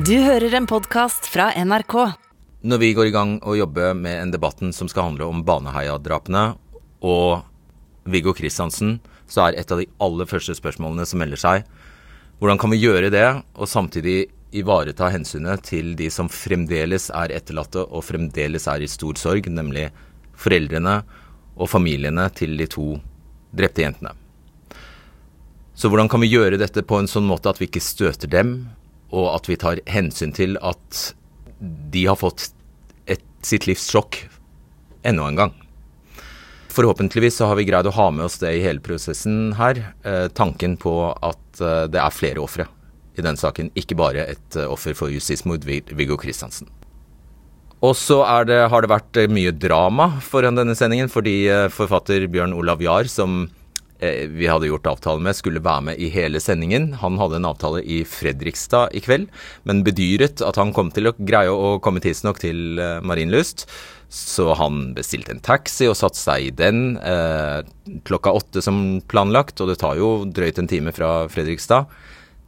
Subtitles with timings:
[0.00, 1.94] Du hører en podkast fra NRK.
[2.64, 6.44] Når vi går i gang og jobber med en debatten som skal handle om Baneheia-drapene
[7.04, 7.42] og
[8.08, 8.94] Viggo Kristiansen,
[9.28, 11.68] så er et av de aller første spørsmålene som melder seg,
[12.40, 13.26] hvordan kan vi gjøre det
[13.58, 19.20] og samtidig ivareta hensynet til de som fremdeles er etterlatte og fremdeles er i stor
[19.20, 19.90] sorg, nemlig
[20.32, 21.02] foreldrene
[21.60, 22.94] og familiene til de to
[23.52, 24.16] drepte jentene.
[25.76, 28.70] Så hvordan kan vi gjøre dette på en sånn måte at vi ikke støter dem,
[29.10, 31.00] og at vi tar hensyn til at
[31.60, 32.50] de har fått
[33.10, 34.22] et, sitt livs sjokk
[35.06, 35.54] enda en gang?
[36.70, 39.82] Forhåpentligvis så har vi greid å ha med oss det i hele prosessen her.
[40.06, 42.68] Eh, tanken på at eh, det er flere ofre
[43.18, 46.70] i den saken, ikke bare et eh, offer for justismord, Viggo Kristiansen.
[47.80, 52.54] Og så har det vært eh, mye drama foran denne sendingen, fordi eh, forfatter Bjørn
[52.56, 53.46] Olav Jahr, som
[54.00, 56.94] vi hadde gjort avtale med, skulle være med i hele sendingen.
[57.02, 59.28] Han hadde en avtale i Fredrikstad i kveld,
[59.68, 63.66] men bedyret at han kom til å greie å komme tidsnok til eh, Marienlyst.
[64.10, 67.60] Så han bestilte en taxi og satte seg i den eh,
[68.08, 71.92] klokka åtte som planlagt, og det tar jo drøyt en time fra Fredrikstad.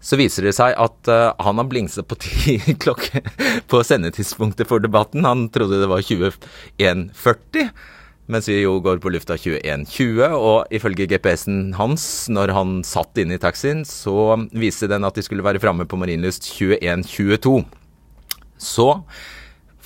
[0.02, 3.22] Så viser det seg at uh, han har blingset på ti klokke
[3.70, 5.22] på sendetidspunktet for debatten.
[5.22, 7.70] Han trodde det var 21.40
[8.30, 10.36] mens vi jo går på lufta 21.20.
[10.36, 15.24] Og ifølge GPS-en hans, når han satt inne i taxien, så viste den at de
[15.26, 17.62] skulle være framme på Marienlyst 21.22.
[18.62, 18.88] Så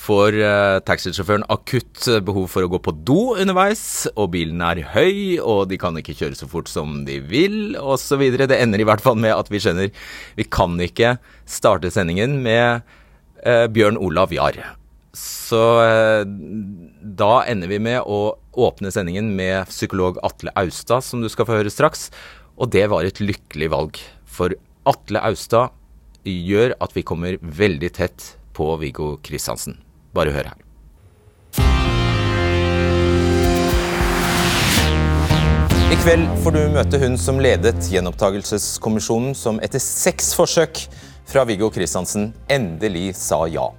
[0.07, 5.41] får uh, taxisjåføren akutt behov for å gå på do underveis, og bilen er høy,
[5.41, 8.23] og de kan ikke kjøre så fort som de vil, osv.
[8.37, 9.91] Det ender i hvert fall med at vi skjønner
[10.39, 11.17] vi kan ikke
[11.49, 12.85] starte sendingen med
[13.43, 14.61] uh, Bjørn Olav Jahr.
[15.17, 16.27] Så eh,
[17.17, 21.57] da ender vi med å åpne sendingen med psykolog Atle Austad, som du skal få
[21.57, 22.11] høre straks.
[22.61, 24.53] Og det var et lykkelig valg, for
[24.89, 25.73] Atle Austad
[26.27, 29.79] gjør at vi kommer veldig tett på Viggo Kristiansen.
[30.17, 30.63] Bare hør her.
[35.87, 40.83] I kveld får du møte hun som ledet gjenopptakelseskommisjonen, som etter seks forsøk
[41.31, 43.71] fra Viggo Kristiansen endelig sa ja.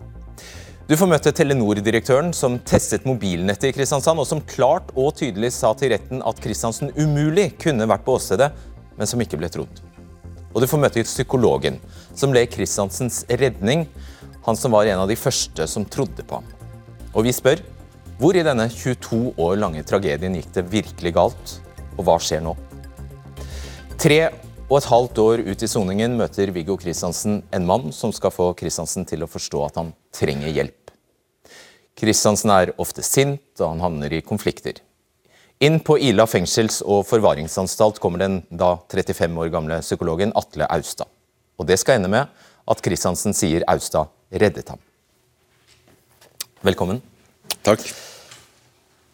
[0.88, 5.74] Du får møte Telenor-direktøren som testet mobilnettet i Kristiansand, og som klart og tydelig sa
[5.76, 8.54] til retten at Kristiansen umulig kunne vært på åstedet,
[8.96, 9.82] men som ikke ble trodd.
[10.54, 11.82] Og du får møte psykologen,
[12.16, 13.84] som ble Kristiansens redning,
[14.48, 16.48] han som var en av de første som trodde på ham.
[17.12, 17.60] Og vi spør
[18.22, 21.58] hvor i denne 22 år lange tragedien gikk det virkelig galt,
[21.98, 22.56] og hva skjer nå?
[24.00, 24.22] Tre
[24.68, 28.50] og et halvt år ut i soningen møter Viggo Kristiansen en mann som skal få
[28.60, 30.92] Kristiansen til å forstå at han trenger hjelp.
[31.98, 34.82] Kristiansen er ofte sint, og han havner i konflikter.
[35.64, 41.08] Inn på Ila fengsels- og forvaringsanstalt kommer den da 35 år gamle psykologen Atle Austad.
[41.58, 42.28] Og det skal ende med
[42.68, 44.84] at Kristiansen sier Austad reddet ham.
[46.62, 47.02] Velkommen.
[47.64, 47.88] Takk.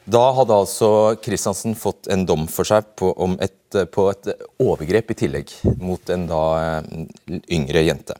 [0.03, 0.89] Da hadde altså
[1.23, 6.25] Kristiansen fått en dom for seg på, et, på et overgrep i tillegg mot en
[6.27, 8.17] da eh, yngre jente.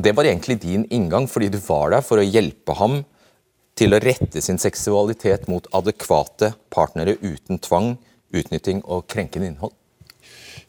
[0.00, 3.02] Det var egentlig din inngang, fordi du var der for å hjelpe ham
[3.76, 7.94] til å rette sin seksualitet mot adekvate partnere uten tvang,
[8.32, 9.76] utnytting og krenkende innhold.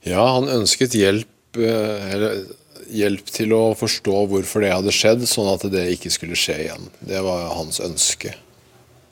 [0.03, 2.43] Ja, han ønsket hjelp, eh,
[2.91, 6.89] hjelp til å forstå hvorfor det hadde skjedd, sånn at det ikke skulle skje igjen.
[6.99, 8.35] Det var hans ønske.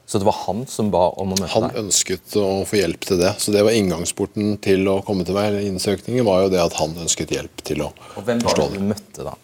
[0.09, 1.75] Så det var han som ba om å møte han deg?
[1.75, 3.36] Han ønsket å få hjelp til det.
[3.38, 5.52] Så det var inngangsporten til å komme til meg.
[5.52, 8.74] eller Innsøkningen var jo det at han ønsket hjelp til å Og hvem forstå var
[8.74, 9.36] det du møtte da?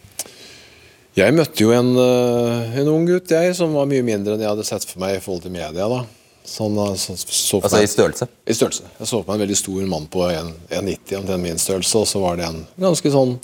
[1.15, 4.51] Jeg møtte jo en, eh, en, ung gutt jeg, som var mye mindre enn jeg
[4.55, 5.85] hadde sett for meg i forhold til media.
[5.85, 6.01] da.
[6.49, 8.27] Sånn, så, så altså i størrelse?
[8.49, 8.89] I størrelse.
[8.97, 12.25] Jeg så på meg en veldig stor mann på 1,90 omtrent min størrelse, og så
[12.25, 13.37] var det en ganske sånn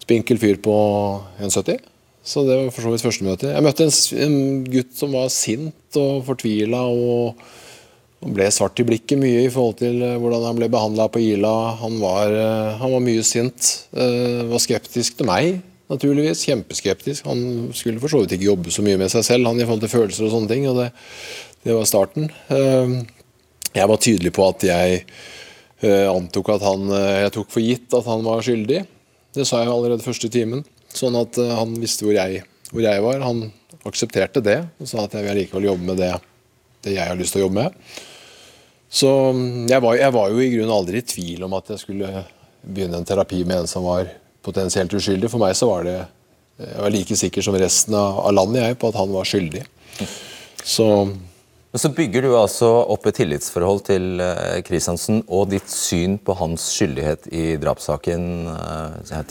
[0.00, 0.74] spinkel fyr på
[1.44, 1.92] 1,70.
[2.24, 3.50] Så det var for så vidt første møte.
[3.52, 3.92] Jeg møtte en,
[4.24, 4.38] en
[4.72, 7.42] gutt som var sint og fortvila og,
[8.24, 11.20] og, ble svart i blikket mye i forhold til eh, hvordan han ble behandla på
[11.20, 11.52] Ila.
[11.82, 13.68] Han var, eh, han var mye sint.
[13.92, 15.60] Uh, var skeptisk til meg,
[15.92, 16.46] naturligvis.
[16.48, 17.28] Kjempeskeptisk.
[17.28, 19.84] Han skulle for så vidt ikke jobbe så mye med seg selv han i forhold
[19.84, 20.64] til følelser og sånne ting.
[20.72, 20.88] og det,
[21.68, 22.30] det var starten.
[23.74, 25.04] Jeg var tydelig på at jeg
[26.08, 28.84] antok at han Jeg tok for gitt at han var skyldig.
[29.36, 30.64] Det sa jeg allerede første timen.
[30.94, 33.22] Sånn at eh, han visste hvor jeg, hvor jeg, var.
[33.26, 33.46] Han
[33.84, 36.12] aksepterte det og sa at jeg vil likevel jobbe med det,
[36.86, 38.02] det jeg har lyst til å jobbe med.
[38.94, 41.82] Så mm, jeg var, jeg var, jo i grunnen aldri i tvil om at jeg
[41.82, 42.24] skulle
[42.64, 44.08] begynne en terapi med en som var
[44.44, 45.30] potensielt uskyldig.
[45.32, 45.98] For meg så var det
[46.54, 49.64] Jeg var like sikker som resten av landet jeg på at han var skyldig.
[50.62, 50.86] Så
[51.74, 54.20] Men så bygger du altså opp et tillitsforhold til
[54.62, 58.28] Kristiansen og ditt syn på hans skyldighet i drapssaken,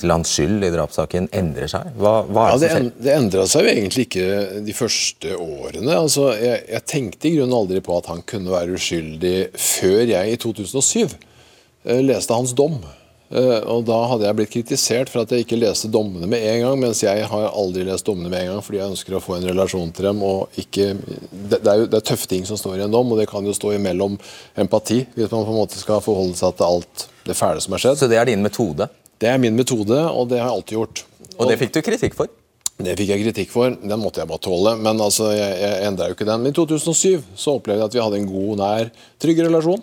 [0.01, 1.93] til hans skyld i drapssaken, endrer seg?
[1.95, 2.97] Hva, hva er det ja, som skjer?
[3.05, 4.25] Det endra seg jo egentlig ikke
[4.67, 5.95] de første årene.
[5.95, 10.35] Altså, jeg, jeg tenkte i grunnen aldri på at han kunne være uskyldig før jeg
[10.35, 11.15] i 2007
[12.03, 12.75] leste hans dom.
[13.33, 16.59] Eh, og Da hadde jeg blitt kritisert for at jeg ikke leste dommene med en
[16.67, 19.39] gang, mens jeg har aldri lest dommene med en gang fordi jeg ønsker å få
[19.39, 20.21] en relasjon til dem.
[20.21, 20.91] og ikke,
[21.31, 23.29] Det, det er jo det er tøffe ting som står i en dom, og det
[23.31, 24.19] kan jo stå imellom
[24.59, 27.81] empati hvis man på en måte skal forholde seg til alt det fæle som har
[27.81, 28.03] skjedd.
[28.03, 28.89] Så det er din metode?
[29.17, 31.03] Det er min metode, og det har jeg alltid gjort.
[31.39, 32.29] Og det fikk du kritikk for?
[32.83, 33.73] Det fikk jeg kritikk for.
[33.79, 34.75] Den måtte jeg bare tåle.
[34.81, 36.41] Men altså, jeg, jeg endra jo ikke den.
[36.43, 38.91] Men i 2007 så opplevde jeg at vi hadde en god, nær,
[39.21, 39.81] trygg relasjon.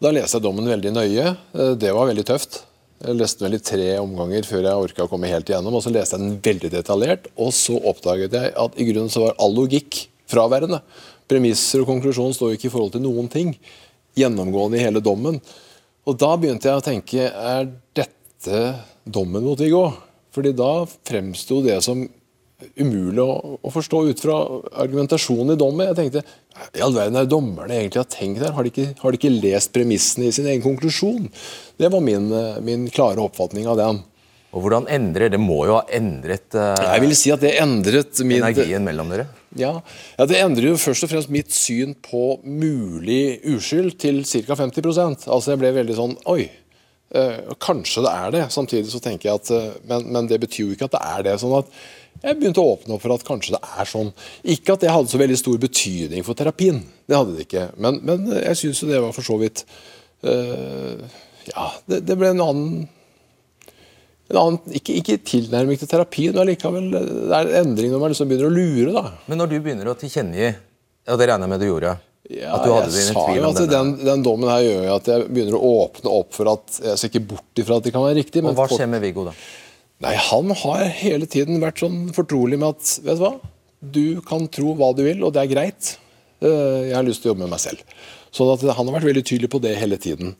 [0.00, 1.26] Da leste jeg dommen veldig nøye.
[1.54, 2.62] Eh, det var veldig tøft.
[3.00, 5.78] Jeg leste vel i tre omganger før jeg orka å komme helt igjennom.
[5.78, 9.22] og Så leste jeg den veldig detaljert, og så oppdaget jeg at i grunnen så
[9.24, 10.82] var all logikk fraværende.
[11.30, 13.54] Premisser og konklusjon står ikke i forhold til noen ting.
[14.20, 15.40] Gjennomgående i hele dommen.
[16.04, 18.60] Og da begynte jeg å tenke er dette
[19.08, 19.86] dommen mot Viggo?
[20.36, 22.04] Fordi da fremsto det som
[22.80, 24.36] umulig å, å, forstå ut fra
[24.84, 25.90] argumentasjonen i dommen.
[25.90, 26.22] Jeg tenkte
[26.76, 28.54] i all verden er dommerne egentlig har tenkt her?
[28.56, 31.28] Har de ikke, har de ikke lest premissene i sin egen konklusjon?
[31.80, 32.28] Det var min,
[32.66, 34.00] min, klare oppfatning av den.
[34.50, 38.18] Og Hvordan endrer Det må jo ha endret uh, Jeg vil si at det endret
[38.26, 39.28] min, energien mellom dere?
[39.54, 39.76] Ja,
[40.16, 44.58] ja, Det endrer jo først og fremst mitt syn på mulig uskyld til ca.
[44.58, 46.48] 50% Altså Jeg ble veldig sånn Oi,
[47.16, 48.44] uh, kanskje det er det.
[48.54, 51.26] Samtidig så tenker jeg at uh, men, men det betyr jo ikke at det er
[51.28, 51.38] det.
[51.42, 51.72] sånn at
[52.20, 54.12] jeg begynte å åpne opp for at kanskje det er sånn.
[54.54, 57.66] Ikke at det hadde så veldig stor betydning for terapien, det hadde det ikke.
[57.80, 59.64] Men, men jeg syns det var for så vidt
[60.26, 61.00] uh,
[61.48, 62.82] Ja, det, det, ble en annen,
[64.30, 68.12] en annen ikke, ikke, tilnærming til terapien, men likevel det er en endring når man
[68.12, 68.92] liksom begynner å lure.
[68.98, 69.16] da.
[69.30, 70.52] Men når du begynner å tilkjennegi,
[71.10, 71.96] og det regner jeg med du gjorde
[72.28, 75.70] ja, jeg sa jo at den, den, dommen her gjør jo at jeg begynner å
[75.86, 78.44] åpne opp for at jeg ser ikke bort ifra at det kan være riktig.
[78.44, 79.34] og Hva skjer med Viggo da?
[80.04, 83.32] Nei, Han har hele tiden vært sånn fortrolig med at vet du hva,
[83.80, 85.94] du kan tro hva du vil, og det er greit.
[86.44, 87.82] Eh, jeg har lyst til å jobbe med meg selv.
[88.30, 90.36] Så han har vært veldig tydelig på det hele tiden.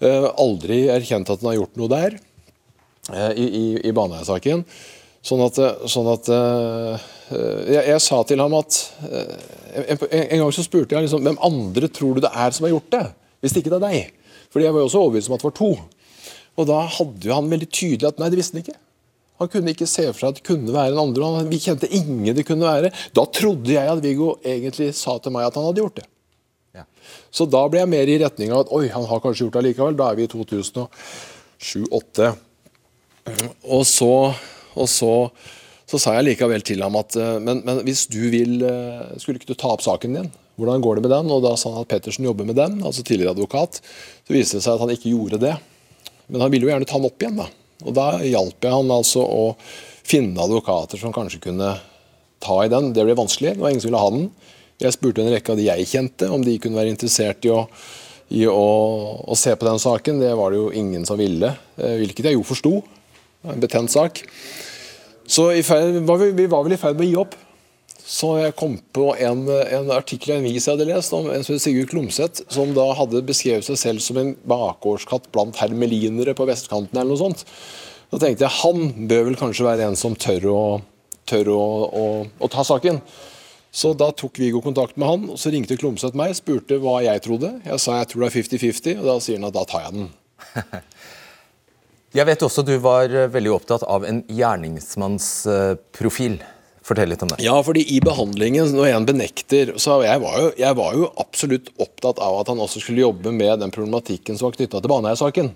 [0.00, 2.16] Eh, aldri erkjent at han har gjort noe der
[3.12, 4.64] eh, i, i, i Baneheia-saken.
[5.26, 5.56] Sånn at,
[5.90, 8.76] sånn at jeg, jeg, sa til ham at
[9.74, 12.76] En, en gang så spurte jeg liksom, hvem andre tror du det er som har
[12.76, 13.02] gjort det,
[13.42, 14.28] hvis ikke det er deg?
[14.54, 15.72] Fordi jeg var jo også overbevist om at det var to.
[16.56, 18.78] Og da hadde jo han veldig tydelig at nei, det visste han ikke.
[19.36, 21.48] Han kunne ikke se for seg at det kunne være en andre.
[21.50, 22.90] Vi kjente ingen det kunne være.
[23.16, 26.06] Da trodde jeg at Viggo egentlig sa til meg at han hadde gjort det.
[26.76, 26.84] Ja.
[27.32, 29.66] Så da ble jeg mer i retning av at oi, han har kanskje gjort det
[29.68, 29.98] likevel.
[29.98, 32.26] Da er vi i 2007-2008.
[33.76, 34.14] Og så,
[34.76, 35.12] og så,
[35.88, 39.40] så sa jeg likevel til ham at eh, men, men, hvis du vil eh, Skulle
[39.40, 40.30] ikke du ta opp saken din?
[40.56, 41.32] Hvordan går det med den?
[41.32, 43.82] Og da sa han at Pettersen jobber med den, altså tidligere advokat.
[44.24, 45.52] Så viste det seg at han ikke gjorde det.
[46.32, 47.42] Men han ville jo gjerne ta den opp igjen.
[47.42, 47.50] da.
[47.84, 49.42] Og Da hjalp jeg han altså å
[50.06, 51.74] finne advokater som kanskje kunne
[52.42, 52.92] ta i den.
[52.96, 54.30] Det ble vanskelig, det var ingen som ville ha den.
[54.82, 57.62] Jeg spurte en rekke av de jeg kjente, om de kunne være interessert i å,
[58.36, 58.66] i å,
[59.24, 60.20] å se på den saken.
[60.20, 62.74] Det var det jo ingen som ville, eh, hvilket jeg jo forsto.
[63.46, 64.20] En betent sak.
[65.26, 67.36] Så ferd, var vi, vi, var vel i ferd med å gi opp.
[68.06, 71.42] Så jeg kom på en, en artikkel i en vis jeg hadde lest om en
[71.42, 76.46] som Sigurd Klomsæt, som da hadde beskrevet seg selv som en bakgårdskatt blant hermelinere på
[76.46, 76.94] vestkanten.
[76.94, 77.42] eller noe sånt.
[78.12, 80.60] Da tenkte jeg han bør vel kanskje være en som tør å,
[81.26, 82.04] tør å, å,
[82.38, 83.02] å ta saken.
[83.76, 87.26] Så da tok Viggo kontakt med han, og så ringte Klomsæt meg spurte hva jeg
[87.26, 87.56] trodde.
[87.66, 89.98] Jeg sa jeg tror det er 50-50, og da sier han at da tar jeg
[89.98, 90.08] den.
[92.14, 96.38] Jeg vet også du var veldig opptatt av en gjerningsmannsprofil.
[96.86, 97.40] Fortell litt om det.
[97.42, 101.72] Ja, fordi i behandlingen, når en benekter så jeg var, jo, jeg var jo absolutt
[101.82, 105.50] opptatt av at han også skulle jobbe med den problematikken som var knytta til Baneheia-saken.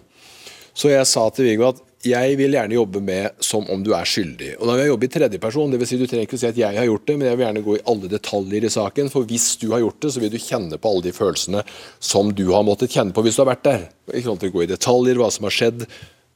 [0.74, 4.08] Så jeg sa til Viggo at jeg vil gjerne jobbe med som om du er
[4.08, 4.54] skyldig.
[4.56, 5.74] Og da vil jeg jobbe i tredjeperson.
[5.74, 5.90] Dvs.
[5.90, 7.64] Si du trenger ikke å si at jeg har gjort det, men jeg vil gjerne
[7.66, 9.10] gå i alle detaljer i saken.
[9.12, 11.64] For hvis du har gjort det, så vil du kjenne på alle de følelsene
[12.12, 13.84] som du har måttet kjenne på hvis du har vært der.
[14.14, 15.84] Ikke sant, Gå i detaljer, hva som har skjedd,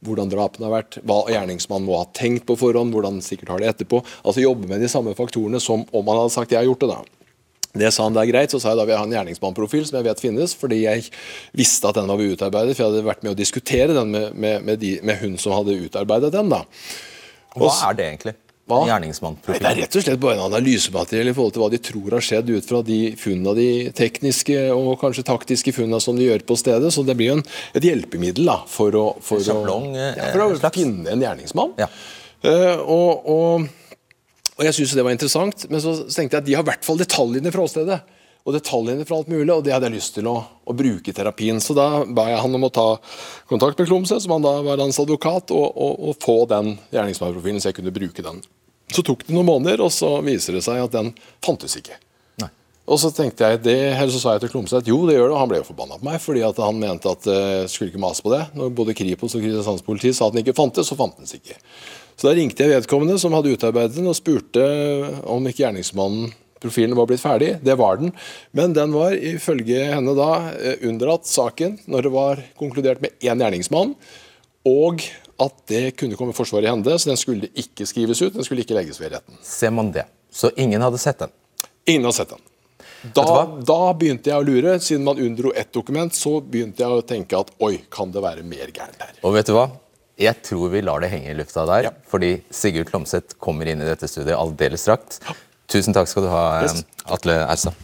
[0.04, 3.72] hvordan drapene har vært, hva gjerningsmannen må ha tenkt på forhånd, hvordan sikkert har det
[3.72, 4.02] etterpå.
[4.22, 6.94] Altså jobbe med de samme faktorene som om han hadde sagt 'jeg har gjort det'.
[6.94, 7.02] da.
[7.74, 9.86] Det sa han det er greit, så sa jeg da vil jeg ha en gjerningsmannprofil
[9.86, 11.08] som jeg vet finnes, fordi jeg
[11.58, 14.62] visste at den var utarbeidet, for jeg hadde vært med å diskutere den med, med,
[14.62, 16.48] med, de, med hun som hadde utarbeidet den.
[16.48, 16.62] da.
[17.58, 18.34] Hva er det egentlig?
[18.64, 18.78] Hva?
[18.88, 19.60] Gjerningsmannprofil?
[19.60, 22.24] Det er rett og slett bare en analysemateriell i forhold til hva de tror har
[22.24, 26.56] skjedd ut fra de funnene, de tekniske og kanskje taktiske funnene som de gjør på
[26.56, 26.92] stedet.
[26.94, 27.38] Så det blir jo
[27.76, 31.76] et hjelpemiddel da, for å, for Sjablong, å, ja, for å finne en gjerningsmann.
[31.82, 31.90] Ja.
[32.44, 33.68] Uh, og, og,
[34.54, 36.88] og, jeg syns det var interessant, men så tenkte jeg at de har i hvert
[36.88, 38.00] fall detaljene fra åstedet.
[38.44, 41.16] Og detaljene fra alt mulig, og det hadde jeg lyst til å, å bruke i
[41.16, 41.60] terapien.
[41.64, 42.88] Så da ba jeg han om å ta
[43.48, 47.62] kontakt med Klomsø, som han da var hans advokat, og, og, og få den gjerningsmannprofilen,
[47.62, 48.42] så jeg kunne bruke den.
[48.92, 51.96] Så tok det noen måneder, og så viser det seg at den fantes ikke.
[52.42, 52.50] Nei.
[52.84, 55.30] Og så tenkte jeg det, eller så sa jeg til Klomsø at jo, det gjør
[55.30, 55.38] det.
[55.38, 57.94] Og han ble jo forbanna på meg, fordi at han mente at jeg uh, skulle
[57.94, 58.44] ikke mase på det.
[58.60, 61.56] Når både Kripos og Kristiansandspolitiet sa at den ikke fantes, så fantes den ikke.
[62.12, 64.68] Så da ringte jeg vedkommende som hadde utarbeidet den, og spurte
[65.32, 66.28] om ikke gjerningsmannen
[66.64, 67.52] profilen var blitt ferdig.
[67.64, 68.14] Det var den.
[68.56, 73.44] Men den var ifølge henne da eh, unndratt saken når det var konkludert med én
[73.44, 73.94] gjerningsmann,
[74.64, 75.04] og
[75.44, 78.32] at det kunne komme Forsvaret i hende, så den skulle ikke skrives ut.
[78.36, 79.38] Den skulle ikke legges ved retten.
[79.44, 80.06] Ser man det.
[80.32, 81.32] Så ingen hadde sett den?
[81.86, 82.44] Ingen hadde sett den.
[83.12, 84.78] Da, da, begynte jeg å lure.
[84.80, 88.46] Siden man unndro ett dokument, så begynte jeg å tenke at oi, kan det være
[88.48, 89.16] mer gærent her?
[89.26, 89.68] Og vet du hva?
[90.20, 91.92] Jeg tror vi lar det henge i lufta der, ja.
[92.06, 95.18] fordi Sigurd Klomsæt kommer inn i dette studiet aldeles straks.
[95.70, 96.84] Tusen takk skal du ha, yes.
[97.04, 97.74] Atle Erstad.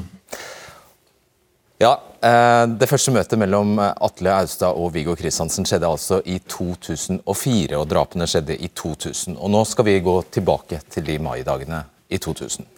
[1.80, 6.37] Ja, eh, Det første møtet mellom eh, Atle Austad og Viggo Kristiansen skjedde altså i
[6.44, 9.38] 2004, og drapene skjedde i 2000.
[9.38, 12.68] Og Nå skal vi gå tilbake til de maidagene i 2000.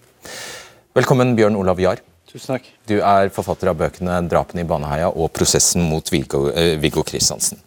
[0.94, 2.04] Velkommen, Bjørn Olav Jahr.
[2.30, 2.71] Tusen takk.
[2.88, 7.59] Du er forfatter av bøkene 'Drapene i Baneheia' og 'Prosessen mot Viggo, eh, Viggo Kristiansen'.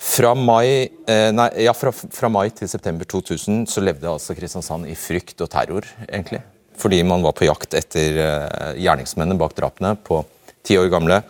[0.00, 4.88] Fra mai, eh, nei, ja, fra, fra mai, til september 2000 så levde altså Kristiansand
[4.90, 6.42] i frykt og terror, egentlig.
[6.76, 10.24] Fordi man var på jakt etter uh, gjerningsmennene bak drapene på
[10.66, 11.20] ti år gamle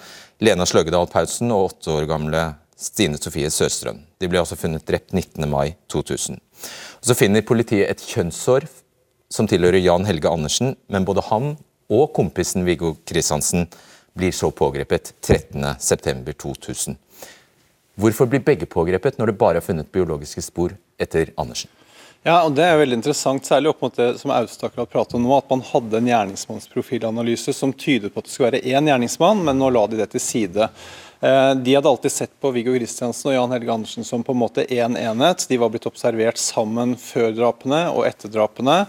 [0.41, 2.47] Lena Sløgedal Pausen og åtte år gamle
[2.81, 4.01] Stine Sofie Sørstrøm.
[4.21, 5.45] De ble altså funnet drept 19.
[5.53, 6.41] mai 2000.
[6.41, 8.65] Og så finner politiet et kjønnshår
[9.33, 11.55] som tilhører Jan Helge Andersen, men både han
[11.93, 13.69] og kompisen Viggo Kristiansen
[14.17, 16.97] blir så pågrepet 13.9.2000.
[17.95, 21.71] Hvorfor blir begge pågrepet når det bare er funnet biologiske spor etter Andersen?
[22.25, 25.33] Ja, og Det er veldig interessant, særlig opp mot det som Aust prater om nå,
[25.37, 29.61] at man hadde en gjerningsmannsprofilanalyse som tydet på at det skulle være én gjerningsmann, men
[29.61, 30.71] nå la de det til side.
[31.21, 34.41] Eh, de hadde alltid sett på Viggo Kristiansen og Jan Helge Andersen som på en
[34.41, 35.45] måte én en enhet.
[35.49, 38.87] De var blitt observert sammen før drapene og etter drapene.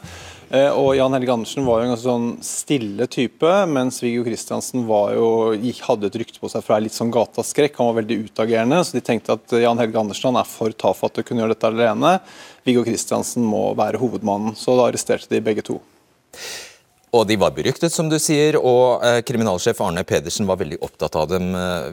[0.50, 4.86] Eh, og Jan Helge Andersen var jo en ganske sånn stille type, mens Viggo Kristiansen
[4.86, 7.80] hadde et rykte på seg for å være litt sånn gataskrekk.
[7.80, 11.26] Han var veldig utagerende, så de tenkte at Jan Helge Andersen er for tafatt til
[11.26, 12.14] å kunne gjøre dette alene.
[12.68, 14.56] Viggo Kristiansen må være hovedmannen.
[14.60, 15.80] Så da arresterte de begge to.
[17.16, 21.16] Og de var beryktet, som du sier, og eh, kriminalsjef Arne Pedersen var veldig opptatt
[21.16, 21.88] av dem eh,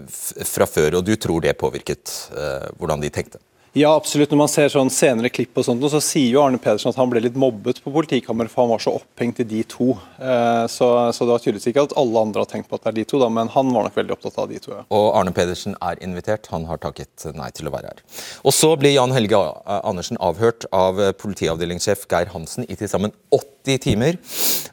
[0.48, 3.38] fra før, og du tror det påvirket eh, hvordan de tenkte?
[3.72, 4.28] Ja, absolutt.
[4.28, 7.08] Når man ser sånn senere klipp, og sånt, så sier jo Arne Pedersen at han
[7.08, 9.94] ble litt mobbet på politikammeret, for han var så opphengt i de to.
[10.20, 12.90] Eh, så, så, det var tydeligvis ikke at alle andre har tenkt på at det
[12.90, 14.74] er de to, da, men han var nok veldig opptatt av de to.
[14.76, 14.82] Ja.
[14.92, 18.02] Og Arne Pedersen er invitert, han har takket nei til å være her.
[18.44, 19.40] Og Så blir Jan Helge
[19.78, 24.20] Andersen avhørt av politiavdelingssjef Geir Hansen i til sammen 80 timer.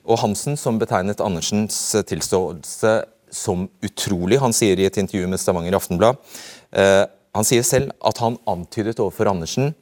[0.04, 1.80] Og Hansen, som betegnet Andersens
[2.10, 2.98] tilståelse
[3.32, 6.20] som utrolig, han sier i et intervju med Stavanger Aftenblad
[6.74, 7.06] eh,
[7.40, 9.74] han sier selv at han antydet overfor Andersen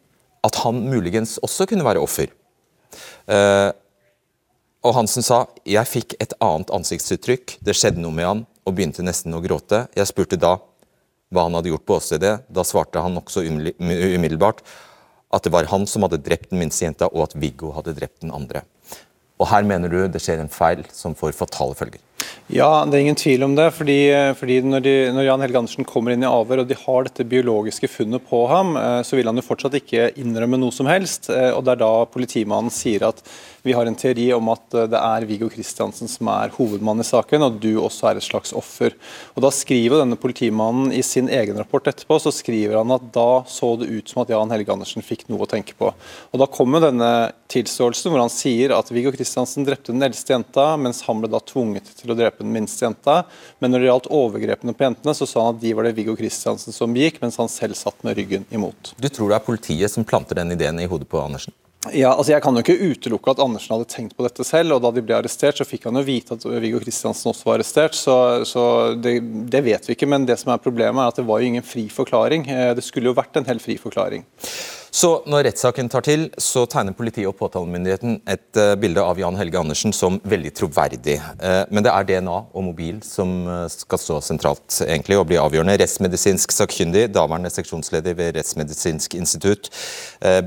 [0.46, 2.30] at han muligens også kunne være offer.
[3.28, 3.74] Uh,
[4.86, 9.04] og Hansen sa jeg fikk et annet ansiktsuttrykk, det skjedde noe med han, og begynte
[9.06, 9.86] nesten å gråte.
[9.98, 10.58] Jeg spurte da
[11.34, 12.34] hva han hadde gjort på åstedet.
[12.48, 14.62] Da svarte han nokså umiddelbart
[15.34, 18.22] at det var han som hadde drept den minste jenta, og at Viggo hadde drept
[18.24, 18.64] den andre.
[19.38, 22.00] Og her mener du det skjer en feil som får fatale følger?
[22.48, 23.68] Ja, det er ingen tvil om det.
[23.76, 23.98] fordi,
[24.40, 27.28] fordi når, de, når, Jan Helge Andersen kommer inn i avhør og de har dette
[27.28, 31.28] biologiske funnet på ham, eh, så vil han jo fortsatt ikke innrømme noe som helst.
[31.34, 33.20] Eh, og Det er da politimannen sier at
[33.68, 37.08] vi har en teori om at eh, det er Viggo Kristiansen som er hovedmann i
[37.08, 38.96] saken, og du også er et slags offer.
[39.36, 43.44] Og Da skriver denne politimannen i sin egen rapport etterpå så skriver han at da
[43.52, 45.92] så det ut som at Jan Helge Andersen fikk noe å tenke på.
[45.92, 47.12] Og Da kommer denne
[47.52, 51.44] tilståelsen hvor han sier at Viggo Kristiansen drepte den eldste jenta, mens han ble da
[51.44, 53.22] tvunget til å drepe den minste jenta.
[53.60, 56.18] Men når det gjaldt overgrepene på jentene, så sa han at de var det Viggo
[56.18, 58.94] Kristiansen som gikk, mens han selv satt med ryggen imot.
[58.98, 61.56] Du tror det er politiet som planter den ideen i hodet på Andersen?
[61.94, 64.76] Ja, altså Jeg kan jo ikke utelukke at Andersen hadde tenkt på dette selv.
[64.76, 67.60] og Da de ble arrestert, så fikk han jo vite at Viggo Kristiansen også var
[67.60, 67.96] arrestert.
[67.96, 68.16] Så,
[68.50, 68.64] så
[68.98, 69.20] det,
[69.52, 70.10] det, vet vi ikke.
[70.10, 72.48] Men det som er problemet er at det var jo ingen fri forklaring.
[72.50, 74.26] Eh, det skulle jo vært en helt fri forklaring.
[74.98, 79.36] Så når rettssaken tar til, så tegner politiet og påtalemyndigheten et uh, bilde av Jan
[79.38, 81.20] Helge Andersen som veldig troverdig.
[81.38, 85.38] Uh, men det er DNA og mobil som uh, skal stå sentralt egentlig og bli
[85.38, 85.78] avgjørende.
[85.84, 89.70] Rettsmedisinsk sakkyndig, daværende seksjonsleder ved Rettsmedisinsk institutt,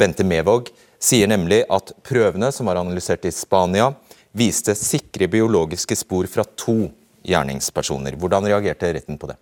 [0.00, 3.92] Bente Mevåg, sier nemlig at prøvene som var analysert i Spania,
[4.34, 6.88] viste sikre biologiske spor fra to
[7.26, 8.16] gjerningspersoner.
[8.20, 9.36] Hvordan reagerte retten på det?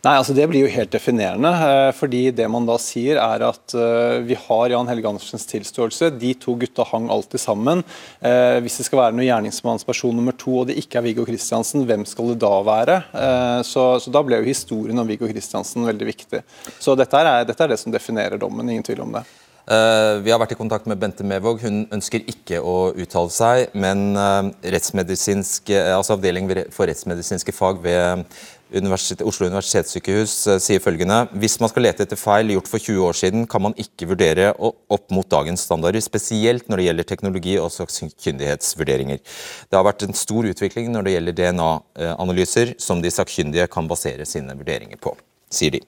[0.00, 1.50] Nei, altså Det blir jo helt definerende.
[1.50, 6.12] Eh, fordi det man da sier er at uh, vi har Jan Helge Andersens tilståelse.
[6.20, 7.84] De to gutta hang alltid sammen.
[8.24, 11.84] Uh, hvis det skal være noe gjerningsmannsperson nummer to og det ikke er Viggo Kristiansen,
[11.88, 12.96] hvem skal det da være?
[13.66, 16.42] Så, så, da ble jo historien om Viggo Kristiansen veldig viktig.
[16.80, 19.24] Så dette er, dette er det som definerer dommen, ingen tvil om det.
[19.66, 21.60] Vi har vært i kontakt med Bente Mevåg.
[21.62, 28.24] Hun ønsker ikke å uttale seg, men altså avdeling for rettsmedisinske fag ved
[28.70, 33.02] Universitet, Oslo universitetssykehus eh, sier følgende Hvis man skal lete etter feil gjort for 20
[33.08, 37.56] år siden, kan man ikke vurdere opp mot dagens standarder, spesielt når det gjelder teknologi
[37.58, 39.22] og sakkyndighetsvurderinger.
[39.66, 44.28] Det har vært en stor utvikling når det gjelder DNA-analyser, som de sakkyndige kan basere
[44.28, 45.16] sine vurderinger på,
[45.50, 45.82] sier de.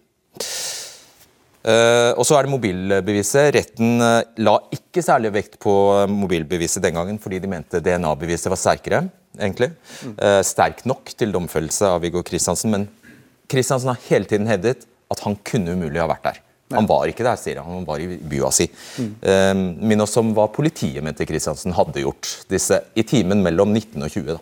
[1.63, 3.53] Uh, og så er det mobilbeviset.
[3.55, 5.73] Retten uh, la ikke særlig vekt på
[6.11, 9.05] mobilbeviset den gangen, fordi de mente DNA-beviset var sterkere
[9.39, 9.71] egentlig.
[10.05, 10.17] Mm.
[10.45, 12.83] sterk nok til domfellelse av Viggo Kristiansen, men
[13.49, 16.41] Kristiansen har hele tiden hevdet at han kunne umulig ha vært der.
[16.77, 17.79] Han var ikke der, sier han.
[17.79, 18.67] Han var i bua si.
[19.01, 19.63] Mm.
[19.89, 24.13] Minn oss om hva politiet mente Kristiansen hadde gjort disse, i timen mellom 19 og
[24.13, 24.29] 20.
[24.35, 24.39] da.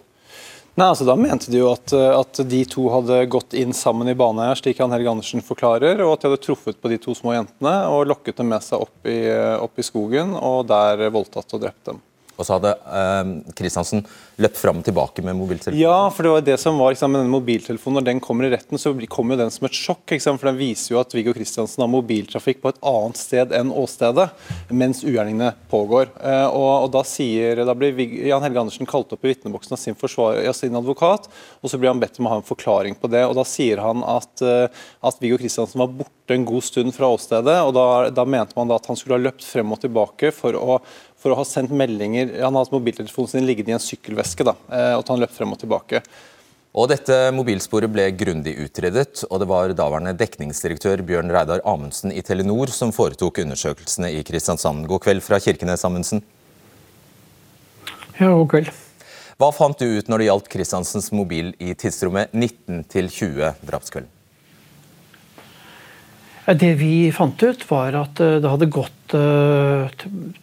[0.79, 4.15] Nei, altså Da mente de jo at, at, de to hadde gått inn sammen i
[4.17, 7.35] Baneheia, slik han Helge Andersen forklarer, og at de hadde truffet på de to små
[7.35, 9.19] jentene og lokket dem med seg opp i,
[9.61, 12.01] opp i skogen og der voldtatt og drept dem.
[12.41, 12.75] Og så hadde
[13.59, 15.81] Kristiansen eh, løpt fram og tilbake med mobiltelefonen.
[15.83, 17.99] Ja, for det var det som var liksom, med denne mobiltelefonen.
[18.01, 20.15] Når den kommer i retten, så kommer jo den som et sjokk.
[20.21, 24.31] For Den viser jo at Viggo Kristiansen har mobiltrafikk på et annet sted enn åstedet
[24.73, 26.11] mens ugjerningene pågår.
[26.17, 27.99] Eh, og, og, Da sier, da blir
[28.31, 31.29] Jan Helge Andersen kalt opp i vitneboksen av sin, forsvar, ja, sin advokat,
[31.61, 33.23] og så blir han bedt om å ha en forklaring på det.
[33.29, 34.67] og Da sier han at, eh,
[35.05, 37.59] at Viggo Kristiansen var borte en god stund fra åstedet.
[37.67, 40.57] og da, da mente man da at han skulle ha løpt frem og tilbake for
[40.57, 40.81] å
[41.21, 44.57] for å ha sendt meldinger Han har hatt mobiltelefonen sin liggende i en sykkelveske, da,
[44.73, 46.03] eh, og at han løp frem og tilbake.
[46.71, 52.23] Og dette Mobilsporet ble grundig utredet, og det var daværende dekningsdirektør Bjørn Reidar Amundsen i
[52.23, 54.87] Telenor som foretok undersøkelsene i Kristiansand.
[54.87, 56.23] God kveld fra Kirkenes, Amundsen.
[58.21, 58.71] Ja, god kveld.
[59.41, 64.20] Hva fant du ut når det gjaldt Kristiansens mobil i tidsrommet 19 til 20 drapskvelden?
[66.51, 69.87] Det vi fant ut, var at eh, det hadde gått uh,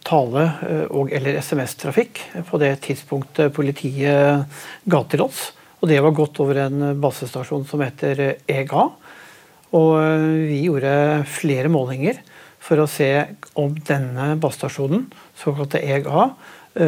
[0.08, 4.46] tale- uh, og- eller SMS-trafikk på det tidspunktet politiet
[4.88, 5.50] ga til oss.
[5.82, 8.86] Og det var gått over en basestasjon som heter EGA.
[9.76, 9.90] Og
[10.48, 12.22] vi gjorde flere målinger
[12.58, 13.10] for å se
[13.60, 15.04] om denne basestasjonen,
[15.36, 16.30] såkalte EGA,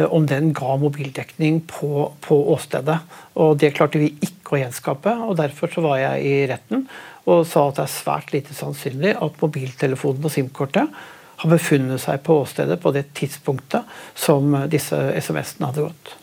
[0.09, 2.97] om den ga mobildekning på, på åstedet.
[3.37, 6.87] Og det klarte vi ikke å gjenskape, og derfor så var jeg i retten
[7.29, 11.01] og sa at det er svært lite sannsynlig at mobiltelefonen og SIM-kortet
[11.41, 16.15] har befunnet seg på åstedet på det tidspunktet som disse SMS-ene hadde gått.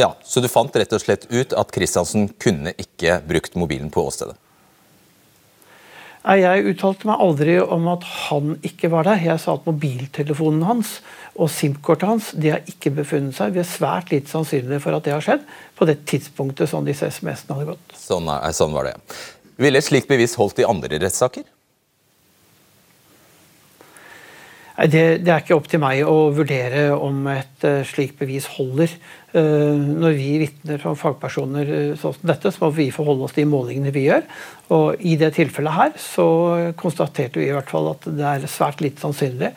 [0.00, 4.04] Ja, Så du fant rett og slett ut at Kristiansen kunne ikke brukt mobilen på
[4.08, 4.36] åstedet?
[6.22, 9.18] Jeg uttalte meg aldri om at han ikke var der.
[9.18, 11.00] Jeg sa at mobiltelefonen hans
[11.34, 13.56] og SIM-kortet hans de har ikke befunnet seg.
[13.56, 15.42] Vi er svært lite sannsynlig for at det har skjedd
[15.78, 17.96] på det tidspunktet som disse SMS-ene hadde gått.
[17.98, 18.94] Sånn, er, sånn var det.
[19.62, 21.46] Ville et slikt bevis holdt i andre rettssaker?
[24.72, 28.90] Det, det, er ikke opp til meg å vurdere om et uh, slikt bevis holder.
[29.34, 33.36] Uh, når vi vitner som fagpersoner uh, sånn som dette, så må vi forholde oss
[33.36, 34.24] til de målingene vi gjør.
[34.74, 36.26] Og I det tilfellet her så
[36.80, 39.52] konstaterte vi i hvert fall at det er svært lite sannsynlig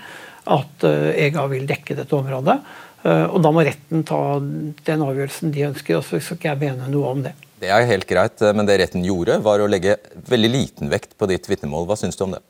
[0.45, 2.59] at EGA vil dekke dette området.
[3.07, 6.91] og Da må retten ta den avgjørelsen de ønsker, og så skal ikke jeg mene
[6.93, 7.33] noe om det.
[7.61, 11.15] Det er helt greit, eh, men det retten gjorde, var å legge veldig liten vekt
[11.17, 11.87] på ditt vitnemål.
[11.87, 12.43] Hva syns du om det?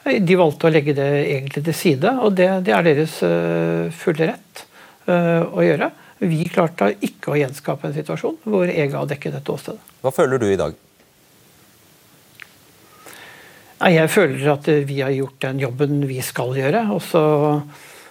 [0.00, 4.30] De valgte å legge det egentlig til side, og det, det er deres uh, fulle
[4.30, 4.62] rett
[5.10, 5.90] uh, å gjøre.
[6.24, 9.92] Vi klarte ikke å gjenskape en situasjon hvor EGA dekket dette åstedet.
[10.00, 10.78] Hva føler du i dag?
[13.90, 16.86] Jeg føler at vi har gjort den jobben vi skal gjøre.
[16.96, 17.22] og så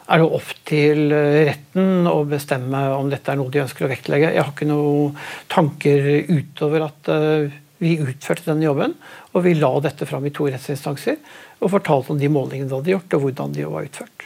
[0.09, 3.91] er det opp til eh, retten å bestemme om dette er noe de ønsker å
[3.91, 4.31] vektlegge.
[4.33, 5.17] Jeg har ikke noen
[5.51, 8.95] tanker utover at eh, vi utførte denne jobben.
[9.33, 11.19] Og vi la dette fram i to rettsinstanser
[11.59, 14.25] og fortalte om de målingene de hadde gjort, og hvordan de var utført.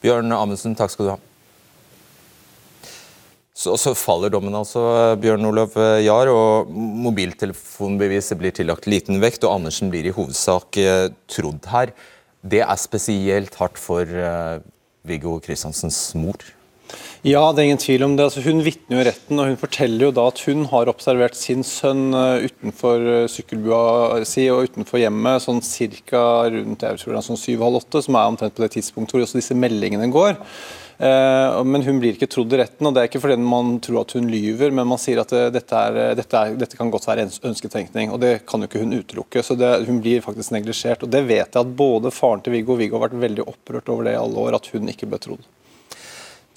[0.00, 1.18] Bjørn Amundsen, takk skal du ha.
[3.60, 4.80] Så, så, faller dommen, altså,
[5.20, 6.30] Bjørn Olav Jahr.
[6.32, 11.92] og Mobiltelefonbeviset blir tillagt liten vekt, og Andersen blir i hovedsak eh, trodd her.
[12.40, 14.62] Det er spesielt hardt for uh,
[15.04, 16.40] Viggo Kristiansens mor?
[17.22, 18.24] Ja, det er ingen tvil om det.
[18.30, 21.62] Altså, hun vitner jo retten, og hun forteller jo da at hun har observert sin
[21.66, 27.20] sønn uh, utenfor uh, sykkelbua si og utenfor hjemmet sånn cirka rundt jeg tror det
[27.20, 30.38] er sånn syv-halv åtte, som er omtrent på det tidspunktet hvor også disse meldingene går.
[31.00, 34.02] Uh, men hun blir ikke trodd i retten, og det er ikke fordi man tror
[34.02, 37.24] at hun lyver, men man sier at dette, er, dette, er, dette, kan godt være
[37.48, 39.44] ønsketenkning, og det kan jo ikke hun utelukke.
[39.46, 41.06] Så det, hun blir faktisk neglisjert.
[41.06, 43.88] Og det vet jeg at både faren til Viggo og Viggo har vært veldig opprørt
[43.88, 45.48] over det i alle år, at hun ikke ble trodd.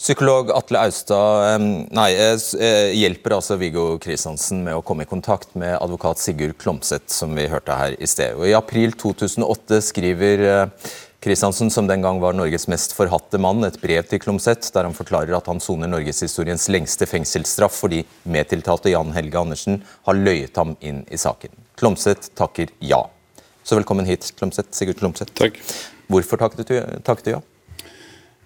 [0.04, 1.62] Psykolog Atle Austad
[1.96, 7.08] nei, eh, hjelper altså Viggo Kristiansen med å komme i kontakt med advokat Sigurd Klomsæt,
[7.14, 8.36] som vi hørte her i sted.
[8.36, 10.44] Og I april 2008 skriver
[11.24, 14.96] Kristiansen, som den gang var Norges mest forhatte mann, et brev til Klomsæt, der han
[14.98, 20.74] forklarer at han soner norgeshistoriens lengste fengselsstraff fordi medtiltalte Jan Helge Andersen har løyet ham
[20.84, 21.54] inn i saken.
[21.80, 23.00] Klomsæt takker ja.
[23.64, 24.74] Så velkommen hit, Klomsæt.
[24.76, 25.32] Sigurd Klomsæt.
[25.40, 25.62] Takk.
[26.12, 26.76] Hvorfor takket du,
[27.08, 27.40] takket du ja?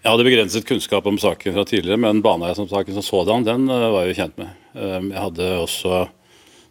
[0.04, 3.66] Jeg hadde begrenset kunnskap om saken fra tidligere, men Baneheia som saken som sådan, den
[3.74, 4.54] uh, var jeg jo kjent med.
[4.78, 6.06] Um, jeg hadde også,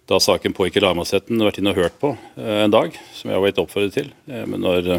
[0.06, 3.40] da saken pågikk i lagmannsretten, vært inne og hørt på uh, en dag, som jeg
[3.40, 4.14] var blitt oppfordret til.
[4.30, 4.94] Men når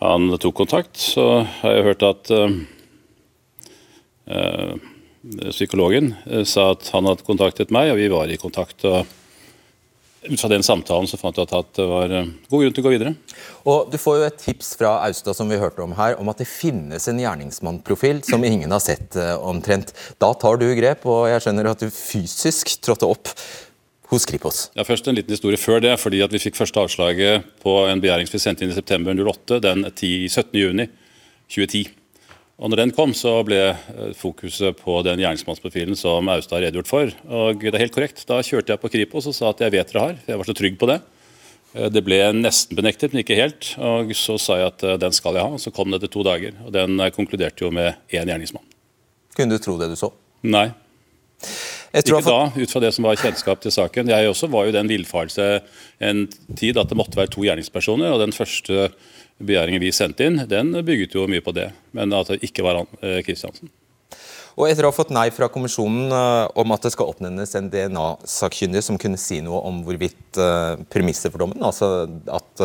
[0.00, 2.32] han tok kontakt, så har jeg hørt at
[5.54, 6.12] psykologen
[6.44, 8.84] sa at han hadde kontaktet meg, og vi var i kontakt.
[8.84, 9.06] og
[10.28, 12.86] ut fra den samtalen så fant jeg at det var eh, god grunn til å
[12.86, 13.12] gå videre.
[13.68, 16.42] Og Du får jo et tips fra Austad som vi hørte om her, om at
[16.42, 19.92] det finnes en gjerningsmannprofil som ingen har sett omtrent.
[20.22, 23.32] Da tar du grep, og jeg skjønner at du fysisk trådte opp
[24.10, 24.70] hos Kripos.
[24.76, 25.98] Ja, først en liten historie før det.
[26.00, 29.12] fordi at Vi fikk første avslaget på en begjæring som vi sendte inn i september
[29.14, 30.60] 08, den 10, 17.
[30.60, 30.88] juni
[31.48, 31.88] 2010.
[32.56, 36.88] Og når den kom, så ble eh, fokuset på den gjerningsmannsprofilen som Austad har redegjort
[36.88, 37.12] for.
[37.28, 38.24] Og det er helt korrekt.
[38.28, 40.16] Da kjørte jeg på Kripos og sa at jeg vet dere har.
[40.24, 41.02] Jeg var så trygg på det.
[41.74, 43.74] Eh, det ble nesten benektet, men ikke helt.
[43.76, 45.58] Og så sa jeg at eh, den skal jeg ha.
[45.58, 46.56] og Så kom det etter to dager.
[46.64, 48.64] Og den konkluderte jo med én gjerningsmann.
[49.36, 50.14] Kunne du tro det du så?
[50.46, 50.70] Nei.
[51.96, 54.10] Ikke da, ut fra det som var kjennskap til saken.
[54.12, 55.46] Jeg også var jo den villfarelse
[56.04, 56.26] en
[56.58, 58.12] tid at det måtte være to gjerningspersoner.
[58.12, 58.90] og den første
[59.42, 61.70] begjæringen vi sendte inn, den bygget jo mye på det.
[61.96, 62.84] Men at det ikke var
[63.24, 63.68] Kristiansen.
[63.68, 63.82] Eh,
[64.56, 67.66] og Etter å ha fått nei fra kommisjonen uh, om at det skal oppnevnes en
[67.68, 72.64] DNA-sakkyndig som kunne si noe om hvorvidt uh, premisset for dommen, altså at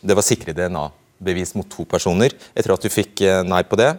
[0.00, 3.90] det var sikre DNA-bevis mot to personer, etter at du fikk nei på det,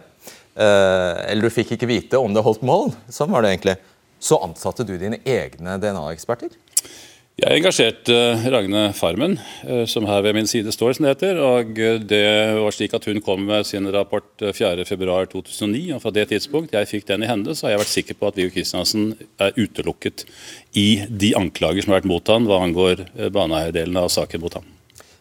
[0.58, 3.76] eller du fikk ikke vite om det holdt mål, sånn var det egentlig,
[4.20, 6.52] så ansatte du dine egne DNA-eksperter?
[7.40, 8.14] Jeg engasjerte
[8.52, 11.38] Ragne Farmen, eh, som her ved min side står, som det heter.
[11.40, 11.72] og
[12.04, 12.20] Det
[12.58, 15.88] var slik at hun kom med sin rapport 4.2.2009.
[15.88, 18.18] Eh, og Fra det tidspunkt jeg fikk den i hende, så har jeg vært sikker
[18.20, 20.26] på at Viggo Kristiansen er utelukket
[20.76, 24.58] i de anklager som har vært mot han hva angår eh, Baneheia-delen av saken mot
[24.60, 24.68] ham.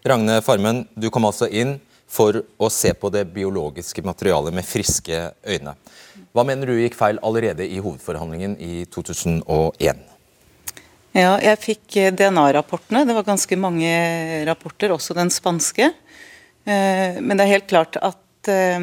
[0.04, 1.78] Ragne Farmen, du kom altså inn
[2.10, 5.78] for å se på det biologiske materialet med friske øyne.
[6.36, 10.10] Hva mener du gikk feil allerede i hovedforhandlingen i 2001?
[11.18, 13.04] Ja, jeg fikk eh, DNA-rapportene.
[13.08, 13.90] Det var ganske mange
[14.48, 15.90] rapporter, også den spanske.
[15.90, 18.78] Eh, men det er helt klart at eh,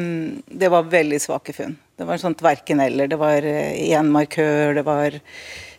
[0.45, 1.77] det var veldig svake funn.
[1.97, 3.07] Det var sånt verken-eller.
[3.09, 5.15] Det var én markør, det var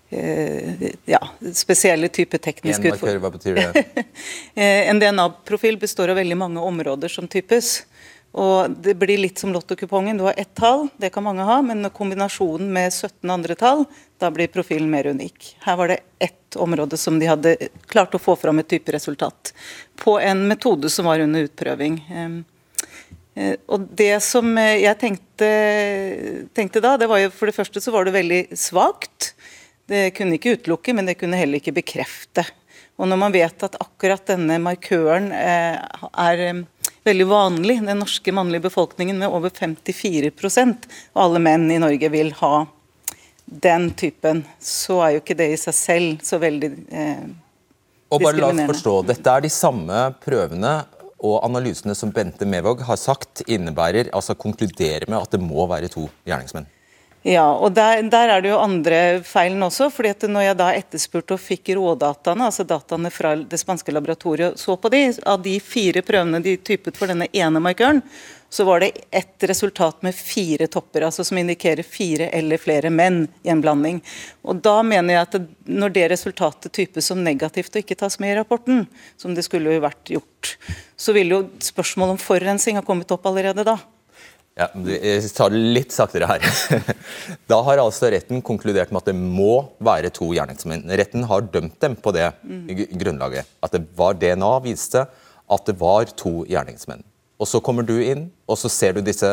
[0.09, 1.19] ja,
[1.53, 3.21] spesielle typer tekniske utfordringer.
[3.21, 4.07] Hva betyr det?
[4.89, 7.85] en DNA-profil består av veldig mange områder som types.
[8.33, 10.19] Og Det blir litt som lottokupongen.
[10.19, 13.87] Du har ett tall, det kan mange ha, men kombinasjonen med 17 andre tall,
[14.21, 15.57] da blir profilen mer unik.
[15.65, 17.57] Her var det ett område som de hadde
[17.89, 19.53] klart å få fram et type resultat
[19.97, 21.99] på en metode som var under utprøving.
[23.35, 25.51] Eh, og Det som jeg tenkte,
[26.55, 29.33] tenkte da, det var jo for det første så var det veldig svakt.
[29.89, 32.45] Det kunne ikke utelukke, men det kunne heller ikke bekrefte.
[32.99, 36.65] Og når man vet at akkurat denne markøren eh, er
[37.09, 37.81] veldig vanlig.
[37.87, 42.55] Den norske mannlige befolkningen med over 54% av alle menn i Norge vil ha
[43.45, 44.45] den typen.
[44.61, 47.29] Så er jo ikke det i seg selv så veldig eh,
[48.09, 50.73] og bare la oss forstå, Dette er de samme prøvene
[51.19, 55.91] og analysene som Bente Mevåg har sagt innebærer, altså konkluderer med at det må være
[55.93, 56.69] to gjerningsmenn.
[57.27, 59.89] Ja, og der, der, er det jo andre feilen også.
[59.91, 64.59] fordi at når jeg da etterspurte og fikk rådataene, altså dataene fra det spanske laboratoriet,
[64.59, 68.05] så på de, av de fire prøvene de typet for denne ene markøren,
[68.49, 73.27] så var det ett resultat med fire topper, altså som indikerer fire eller flere menn
[73.43, 74.01] i en blanding.
[74.47, 78.33] Og Da mener jeg at når det resultatet types som negativt og ikke tas med
[78.33, 78.87] i rapporten,
[79.21, 80.55] som det skulle jo vært gjort,
[80.97, 83.77] så ville jo spørsmålet om forurensing ha kommet opp allerede da.
[84.59, 86.43] Ja, jeg tar det litt saktere her.
[87.51, 90.83] Da har altså retten konkludert med at det må være to gjerningsmenn.
[90.99, 92.33] Retten har dømt dem på det
[92.99, 93.47] grunnlaget.
[93.63, 95.05] At det var DNA viste
[95.49, 97.07] at det var to gjerningsmenn.
[97.39, 99.29] og så kommer du inn, og så ser du disse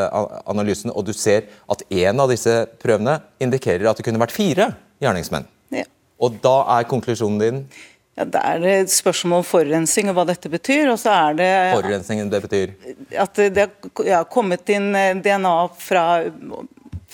[0.45, 4.67] analysene, og du ser at en av disse prøvene indikerer at det kunne vært fire
[5.01, 5.47] gjerningsmenn.
[5.73, 5.87] Ja.
[6.21, 7.63] Og da er konklusjonen din
[8.15, 10.87] Ja, Det er et spørsmål om forurensning og hva dette betyr.
[10.93, 12.71] og så er det forurensningen det betyr?
[13.19, 13.67] at det
[14.07, 16.05] har kommet inn eh, DNA fra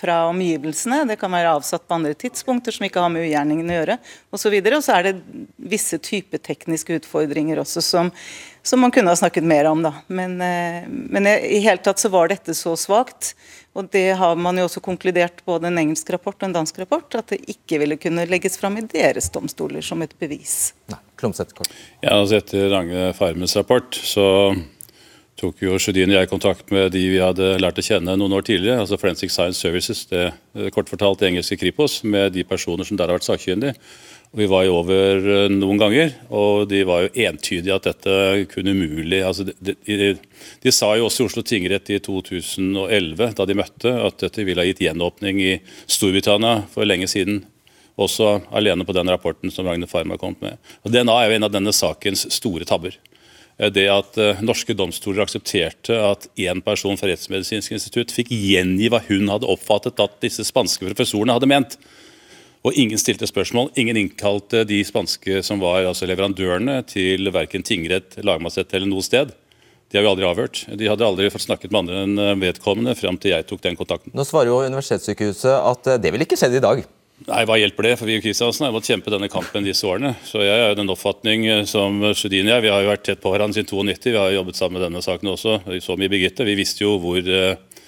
[0.02, 1.04] fra omgivelsene.
[1.10, 3.98] Det kan være avsatt på andre tidspunkter som ikke har med ugjerningen å gjøre
[4.34, 4.34] osv.
[4.34, 5.14] Og, så og så er det
[5.72, 8.10] visse typer tekniske utfordringer også som,
[8.66, 9.84] som man kunne ha snakket mer om.
[9.86, 9.94] da.
[10.08, 13.36] Men, eh, men i hele tatt så var dette så svakt.
[13.78, 17.16] Og det har man jo også konkludert både en engelsk rapport og en dansk rapport,
[17.16, 20.74] at det ikke ville kunne legges fram i deres domstoler som et bevis.
[20.92, 21.72] Nei, Klomsæt kort.
[22.02, 24.26] Ja, altså Etter Range Farmes rapport så
[25.42, 28.46] tok jo Sjødin og jeg kontakt med de vi hadde lært å kjenne noen år
[28.46, 32.88] tidligere, altså Forensic Science Services, det eh, kort fortalt det engelske Kripos, med de personer
[32.88, 33.74] som der har vært sakkyndige.
[34.38, 38.18] Vi var jo over eh, noen ganger, og de var jo entydige at dette
[38.54, 40.14] kunne umulig altså de, de,
[40.64, 44.62] de, sa jo også i Oslo tingrett i 2011, da de møtte, at dette ville
[44.62, 45.56] ha gitt gjenåpning i
[45.90, 47.42] Storbritannia for lenge siden.
[48.00, 50.56] Også alene på den rapporten som Ragne Farma kom med.
[50.86, 52.96] Og DNA er jo en av denne sakens store tabber.
[53.58, 58.92] Eh, det at eh, norske domstoler aksepterte at én person fra Rettsmedisinsk institutt fikk gjengi
[58.92, 61.78] hva hun hadde oppfattet at disse spanske professorene hadde ment.
[62.62, 63.72] Og ingen stilte spørsmål.
[63.82, 69.34] Ingen innkalte de spanske som var altså leverandørene til verken tingrett, lagmannsrett eller noe sted.
[69.90, 70.62] De har vi aldri avhørt.
[70.78, 73.80] De hadde aldri fått snakket med andre enn eh, vedkommende fram til jeg tok den
[73.80, 74.14] kontakten.
[74.16, 76.84] Nå svarer jo Universitetssykehuset at det vil ikke skjedd i dag.
[77.28, 77.98] Nei, Hva hjelper det?
[78.00, 80.16] For vi Kristiansen har måttet kjempe denne kampen disse årene.
[80.26, 82.64] Så jeg jo den oppfatning eh, som Sjødin og jeg.
[82.66, 84.10] Vi har jo vært tett på hverandre siden 92.
[84.10, 85.60] Vi har jo jobbet sammen med denne saken også.
[85.86, 86.48] Så mye Birgitte.
[86.48, 87.86] Vi visste jo hvor, eh,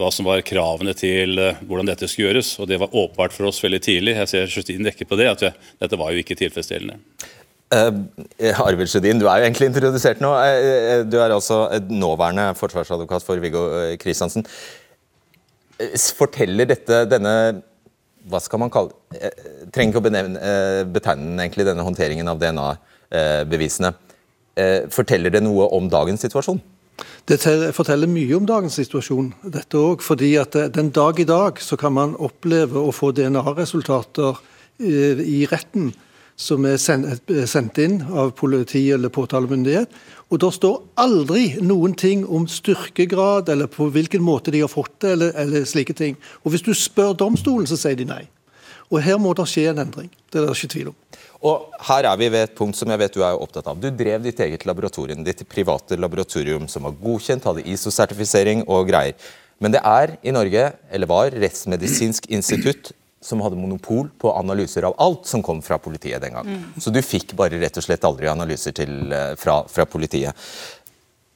[0.00, 2.56] hva som var kravene til eh, hvordan dette skulle gjøres.
[2.58, 4.18] Og det var åpenbart for oss veldig tidlig.
[4.18, 6.98] Jeg ser Sjødin dekker på det, at dette var jo ikke tilfredsstillende.
[7.72, 8.02] Uh,
[8.66, 10.34] Arvid Sjødin, du er jo egentlig introdusert nå.
[11.08, 13.62] Du er altså nåværende forsvarsadvokat for Viggo
[14.02, 14.44] Kristiansen.
[16.18, 17.62] Forteller dette, denne
[18.30, 22.28] hva skal man kalle Jeg eh, trenger ikke å benevne, eh, betegne egentlig denne håndteringen
[22.30, 23.92] av DNA-bevisene.
[24.56, 26.60] Eh, forteller det noe om dagens situasjon?
[27.26, 27.38] Det
[27.74, 29.32] forteller mye om dagens situasjon.
[29.42, 34.38] dette også, fordi at Den dag i dag så kan man oppleve å få DNA-resultater
[34.78, 35.92] i retten
[36.36, 39.88] som er sendt inn av politi eller påtalemyndighet.
[40.32, 45.00] Og Det står aldri noen ting om styrkegrad eller på hvilken måte de har fått
[45.00, 45.12] det.
[45.12, 46.16] eller, eller slike ting.
[46.44, 48.28] Og Hvis du spør domstolen, så sier de nei.
[48.90, 50.10] Og Her må det skje en endring.
[50.30, 50.96] Det er det ikke tvil om.
[51.42, 53.78] Og Her er vi ved et punkt som jeg vet du er opptatt av.
[53.80, 59.14] Du drev ditt eget laboratorium, ditt private laboratorium som var godkjent, hadde ISO-sertifisering og greier.
[59.62, 62.92] Men det er i Norge, eller var, Rettsmedisinsk institutt
[63.24, 66.46] som hadde monopol på analyser av alt som kom fra politiet den gang.
[66.48, 66.62] Mm.
[66.80, 70.34] Så du fikk bare rett og slett aldri analyser til, eh, fra, fra, politiet.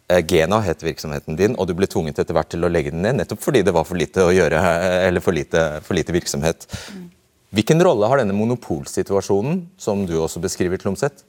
[0.08, 3.02] Eh, Gena het virksomheten din, og du ble tvunget etter hvert til å legge den
[3.02, 6.14] ned, nettopp fordi det var for lite å gjøre, eh, eller for lite, for lite
[6.14, 6.66] virksomhet.
[6.94, 7.10] Mm.
[7.54, 11.22] Hvilken rolle har denne monopolsituasjonen, som du også beskriver, Klomsæt,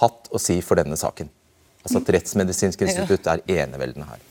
[0.00, 1.28] hatt å si for denne saken?
[1.84, 4.22] Altså At Rettsmedisinsk institutt er eneveldende her.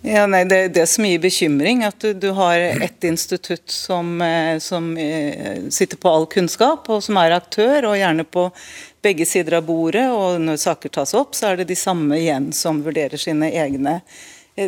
[0.00, 4.20] Ja, nei, det, det, er så mye bekymring at du, du har ett institutt som,
[4.22, 8.44] eh, som, eh, sitter på all kunnskap, og som er aktør, og gjerne på
[9.02, 10.06] begge sider av bordet.
[10.14, 13.98] Og når saker tas opp, så er det de samme igjen som vurderer sine egne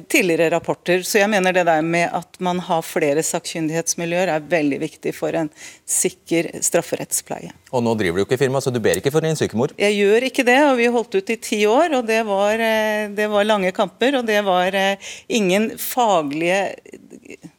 [0.08, 1.02] tidligere rapporter.
[1.06, 5.36] Så jeg mener det der med at man har flere sakkyndighetsmiljøer er veldig viktig for
[5.36, 5.50] en
[5.88, 7.52] sikker strafferettspleie.
[7.74, 9.74] Og nå driver du ikke firma, så du ber ikke for din sykemor?
[9.80, 13.08] Jeg gjør ikke det, og vi holdt ut i ti år, og det var, eh,
[13.16, 14.20] det var lange kamper.
[14.20, 16.62] Og det var eh, ingen faglige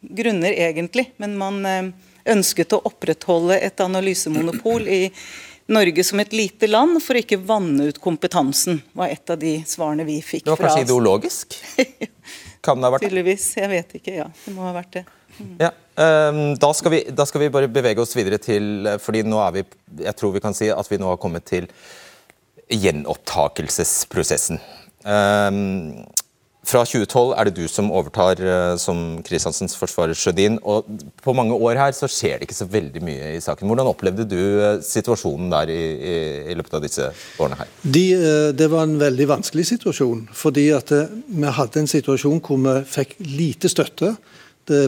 [0.01, 1.93] grunner egentlig, men man
[2.27, 5.05] ønsket å opprettholde et analysemonopol i
[5.71, 9.57] Norge som et lite land for å ikke vanne ut kompetansen, var et av de
[9.67, 10.45] svarene vi fikk.
[10.45, 11.57] Det var kanskje ideologisk?
[12.65, 13.09] Kan det ha vært det?
[13.09, 13.47] Tydeligvis.
[13.57, 14.15] Jeg vet ikke.
[14.19, 15.05] Ja, det må ha vært det.
[15.39, 15.55] Mm.
[15.63, 15.71] Ja,
[16.29, 19.55] um, da, skal vi, da, skal vi, bare bevege oss videre til fordi nå er
[19.55, 19.63] vi,
[20.03, 21.69] Jeg tror vi kan si at vi nå har kommet til
[22.71, 24.61] gjenopptakelsesprosessen.
[25.03, 26.03] Um,
[26.61, 30.59] fra 2012 er det du som overtar uh, som Kristiansens forsvarer Sjødin.
[30.61, 30.85] og
[31.23, 33.65] På mange år her så skjer det ikke så veldig mye i saken.
[33.67, 36.17] Hvordan opplevde du uh, situasjonen der i, i,
[36.51, 37.07] i, løpet av disse
[37.41, 37.71] årene her?
[37.81, 40.27] De, uh, det var en veldig vanskelig situasjon.
[40.37, 44.15] fordi at vi hadde en situasjon hvor vi fikk lite støtte.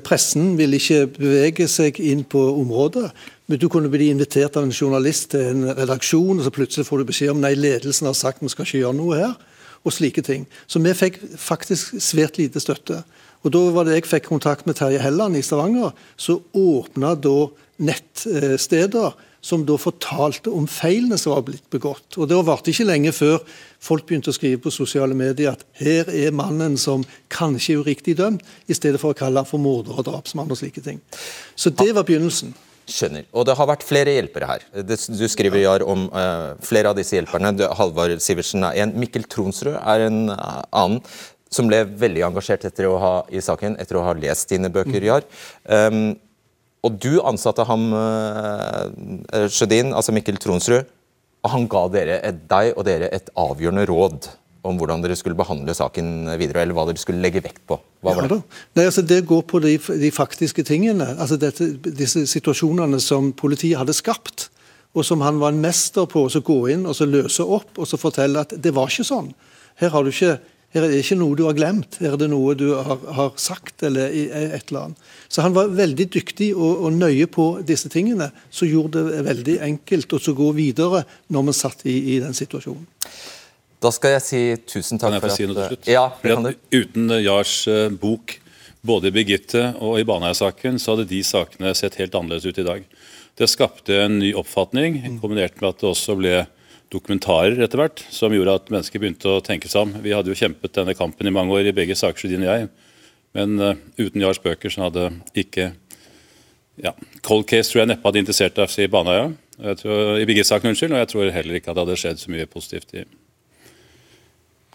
[0.05, 3.07] Pressen ville ikke bevege seg inn på området.
[3.49, 7.01] Men du kunne bli invitert av en journalist til en redaksjon, og så plutselig får
[7.01, 9.33] du beskjed om nei, ledelsen har sagt vi skal ikke gjøre noe her
[9.83, 10.47] og slike ting.
[10.67, 13.03] Så vi fikk faktisk svært lite støtte.
[13.43, 17.49] Og Da var det jeg fikk kontakt med Terje Helland i Stavanger, så åpna da
[17.83, 22.15] nettsteder som da fortalte om feilene som var blitt begått.
[22.17, 23.41] Og Det varte ikke lenge før
[23.83, 28.15] folk begynte å skrive på sosiale medier at her er mannen som kanskje er uriktig
[28.17, 31.01] dømt, i stedet for å kalle han for morder og drapsmann og slike ting.
[31.55, 32.55] Så det var begynnelsen.
[32.89, 33.23] Skjønner.
[33.31, 34.65] Og det har vært flere hjelpere her.
[34.83, 37.53] Du skriver Jar, om uh, flere av disse hjelperne.
[37.79, 38.91] Halvard Sivertsen er en.
[38.99, 40.99] Mikkel Tronsrud er en uh, annen.
[41.53, 44.99] Som ble veldig engasjert etter å ha, i saken etter å ha lest dine bøker,
[44.99, 45.07] mm.
[45.07, 45.27] Jar.
[45.69, 46.15] Um,
[46.83, 50.89] og du ansatte ham, uh, Sjødin, altså Mikkel Tronsrud,
[51.43, 52.17] og han ga dere,
[52.49, 54.31] deg og dere et avgjørende råd
[54.63, 57.77] om hvordan dere skulle behandle saken videre, eller hva dere skulle legge vekt på?
[58.03, 58.39] Hva var det?
[58.77, 61.13] Nei, altså det går på de, de faktiske tingene.
[61.17, 64.49] altså dette, Disse situasjonene som politiet hadde skapt,
[64.93, 67.89] og som han var en mester på å gå inn og så løse opp og
[67.89, 69.31] så fortelle at det var ikke sånn.
[69.81, 70.37] Her har du ikke
[70.73, 73.35] her er det ikke noe du har glemt, her er det noe du har, har
[73.37, 73.83] sagt.
[73.85, 75.03] eller et eller annet.
[75.29, 79.59] Så Han var veldig dyktig og, og, nøye på disse tingene, som gjorde det veldig
[79.69, 82.87] enkelt å gå videre når vi satt i, i, den situasjonen.
[83.83, 85.89] Da skal jeg si tusen takk for at si noe til slutt?
[85.91, 86.53] Ja, det kan du.
[86.71, 88.37] uten Jars uh, bok,
[88.83, 92.67] både i Birgitte og i Baneheia-saken, så hadde de sakene sett helt annerledes ut i
[92.67, 92.85] dag.
[93.39, 96.43] Det skapte en ny oppfatning, kombinert med at det også ble
[96.93, 99.95] dokumentarer etter hvert, som gjorde at mennesker begynte å tenke seg om.
[100.03, 102.67] Vi hadde jo kjempet denne kampen i mange år i begge saker, Sjødin og jeg.
[103.33, 105.73] Men uh, uten Jars bøker så hadde ikke
[106.81, 106.93] ja,
[107.25, 109.33] Cold Case tror jeg neppe hadde interessert deg i Baneheia.
[109.59, 110.95] I Birgitte-saken, unnskyld.
[110.95, 113.03] Og jeg tror heller ikke at det hadde skjedd så mye positivt i,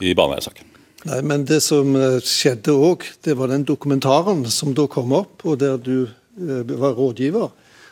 [0.00, 0.74] i Baneheia-saken.
[1.08, 5.44] Nei, men Det som eh, skjedde òg, det var den dokumentaren som da kom opp,
[5.44, 7.50] og der du uh, var rådgiver.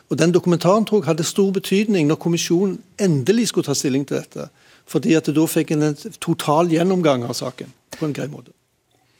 [0.09, 4.21] Og Den dokumentaren tror jeg hadde stor betydning når kommisjonen endelig skulle ta stilling til
[4.21, 4.49] dette.
[4.87, 8.53] Fordi at da fikk en total gjennomgang av saken på en grei måte.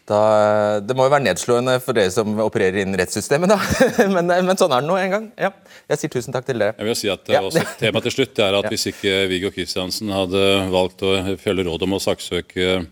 [0.07, 3.57] Da, det må jo være nedslående for dere som opererer innen rettssystemet, da.
[4.15, 5.25] men, men, sånn er det nå en gang.
[5.35, 5.49] Ja.
[5.91, 6.77] Jeg sier tusen takk til dere.
[6.77, 7.41] Jeg vil si at ja.
[7.43, 11.83] også Tema til slutt er at hvis ikke Viggo Kristiansen hadde valgt å følge råd
[11.83, 12.85] om å saksøke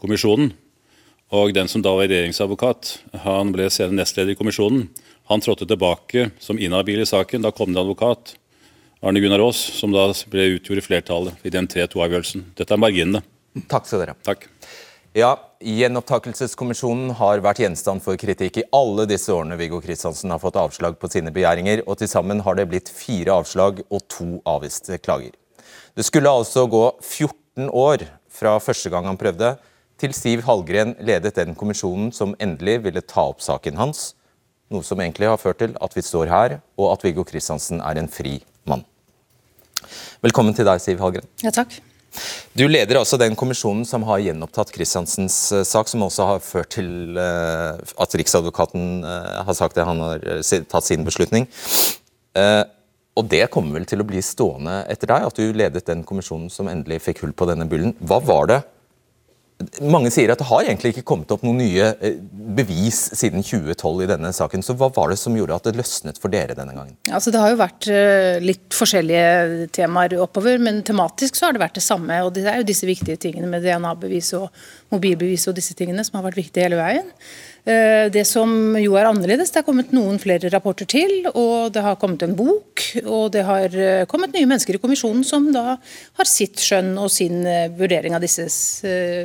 [0.00, 0.54] kommisjonen,
[1.34, 4.86] og den som da var regjeringsadvokat, han ble senere nestleder i kommisjonen,
[5.28, 7.44] han trådte tilbake som inhabil i saken.
[7.44, 8.34] Da kom det advokat,
[9.04, 12.48] Arne Gunnar Aas, som da ble utgjorde flertallet i den 3-2-avgjørelsen.
[12.56, 13.24] Dette er marginene.
[13.70, 14.16] Takk skal dere.
[14.26, 14.48] Takk.
[15.14, 20.58] Ja, Gjenopptakelseskommisjonen har vært gjenstand for kritikk i alle disse årene Viggo Kristiansen har fått
[20.58, 24.98] avslag på sine begjæringer, og til sammen har det blitt fire avslag og to avviste
[24.98, 25.36] klager.
[25.94, 29.52] Det skulle altså gå 14 år fra første gang han prøvde,
[30.02, 34.16] til Siv Hallgren ledet den kommisjonen som endelig ville ta opp saken hans,
[34.66, 38.02] noe som egentlig har ført til at vi står her, og at Viggo Kristiansen er
[38.02, 38.82] en fri mann.
[40.26, 41.30] Velkommen til deg, Siv Hallgren.
[41.46, 41.78] Ja, takk.
[42.54, 46.74] Du leder altså den kommisjonen som har gjenopptatt Kristiansens uh, sak, som også har ført
[46.76, 51.48] til uh, at Riksadvokaten uh, har sagt at han har tatt sin beslutning.
[53.14, 56.48] og det kommer vel til å bli stående etter deg, at du ledet den kommisjonen
[56.50, 57.94] som endelig fikk hull på denne bullen.
[58.02, 58.56] Hva var det
[59.86, 62.16] mange sier at det har egentlig ikke kommet opp noen nye eh,
[62.58, 64.64] bevis siden 2012 i denne saken.
[64.66, 66.96] Så hva var det som gjorde at det løsnet for dere denne gangen?
[67.06, 71.62] Altså, det har jo vært eh, litt forskjellige temaer oppover, men tematisk så har det
[71.62, 72.18] vært det samme.
[72.26, 74.50] og Det er jo disse viktige tingene med DNA-bevis og
[74.94, 77.14] mobilbevis og disse tingene som har vært viktige hele veien.
[77.64, 81.80] Eh, det som jo er annerledes, det er kommet noen flere rapporter til, og det
[81.84, 82.82] har kommet en bok.
[83.06, 87.08] Og det har eh, kommet nye mennesker i kommisjonen som da har sitt skjønn og
[87.12, 88.44] sin eh, vurdering av disse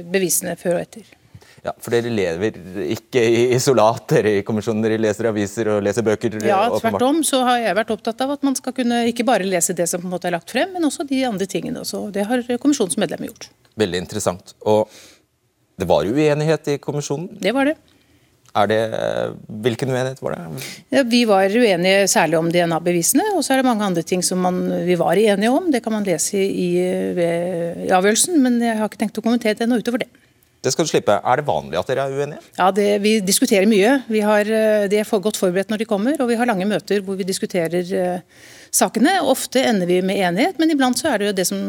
[0.08, 1.16] bevisene før og etter.
[1.60, 2.56] Ja, For dere lever
[2.96, 6.40] ikke i isolat dere i kommisjonen, dere leser aviser og leser bøker?
[6.48, 9.44] Ja, tvert om så har jeg vært opptatt av at man skal kunne ikke bare
[9.44, 11.84] lese det som på en måte er lagt frem, men også de andre tingene.
[11.84, 12.06] Også.
[12.16, 13.52] det har kommisjonens medlemmer gjort.
[13.76, 14.56] Veldig interessant.
[14.64, 14.88] Og
[15.80, 17.34] det var uenighet i kommisjonen?
[17.44, 17.76] Det var det.
[18.58, 18.80] Er det,
[19.62, 20.70] hvilken uenighet var det?
[20.90, 24.42] Ja, vi var uenige særlig om DNA-bevisene, og så er det mange andre ting som
[24.42, 25.70] man, vi var enige om.
[25.72, 29.70] Det kan man lese i, i avgjørelsen, men jeg har ikke tenkt å kommentere det
[29.70, 30.10] noe utover det.
[30.60, 31.16] Det skal du slippe.
[31.16, 32.42] Er det vanlig at dere er uenige?
[32.58, 33.94] Ja, det, Vi diskuterer mye.
[34.12, 34.50] Vi har,
[34.92, 37.28] de er for godt forberedt når de kommer, og vi har lange møter hvor vi
[37.28, 38.42] diskuterer uh,
[38.76, 39.22] sakene.
[39.24, 41.62] Ofte ender vi med enighet, men iblant så er det jo det som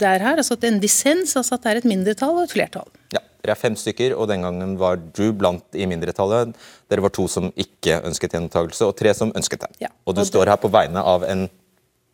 [0.00, 0.40] det er her.
[0.40, 2.88] altså at En dissens, altså at det er et mindretall og et flertall.
[3.12, 3.20] Ja.
[3.42, 6.54] Dere er fem stykker, og den gangen var du blant i mindretallet.
[6.90, 9.72] Dere var to som ikke ønsket gjentakelse, og tre som ønsket det.
[9.86, 11.48] Ja, og, og du står her på vegne av en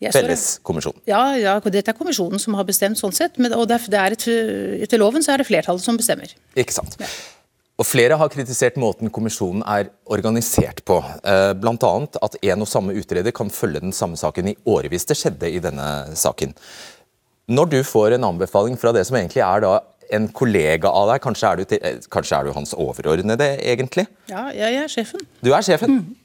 [0.00, 1.02] felleskommisjon.
[1.10, 3.36] Ja, ja, dette er kommisjonen som har bestemt sånn sett.
[3.36, 4.28] Men, og det er et,
[4.86, 6.32] etter loven så er det flertallet som bestemmer.
[6.56, 6.96] Ikke sant.
[7.02, 7.10] Ja.
[7.78, 10.96] Og Flere har kritisert måten kommisjonen er organisert på.
[11.22, 11.92] Eh, Bl.a.
[12.26, 15.06] at en og samme utreder kan følge den samme saken i årevis.
[15.06, 15.86] Det skjedde i denne
[16.18, 16.56] saken.
[17.48, 19.76] Når du får en anbefaling fra det som egentlig er da
[20.14, 21.24] en kollega av deg.
[21.24, 24.08] Kanskje er, du, til, eh, kanskje er du hans overordnede, egentlig?
[24.30, 25.26] Ja, jeg er sjefen.
[25.44, 26.00] Du er sjefen?
[26.00, 26.16] Mm.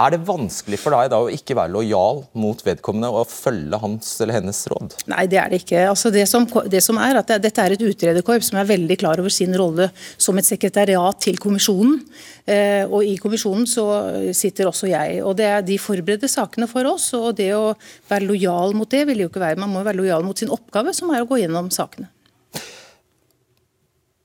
[0.00, 4.14] Er det vanskelig for deg da å ikke være lojal mot vedkommende og følge hans
[4.24, 4.94] eller hennes råd?
[5.12, 5.82] Nei, det er det ikke.
[5.90, 8.96] Altså det, som, det som er at det, Dette er et utrederkorps som er veldig
[9.02, 12.00] klar over sin rolle som et sekretariat til kommisjonen.
[12.48, 13.84] Eh, og I kommisjonen så
[14.36, 15.20] sitter også jeg.
[15.26, 17.10] og det er De forbereder sakene for oss.
[17.18, 17.74] og Det å
[18.08, 19.60] være lojal mot det vil jo ikke være.
[19.60, 22.08] Man må være lojal mot sin oppgave, som er å gå gjennom sakene.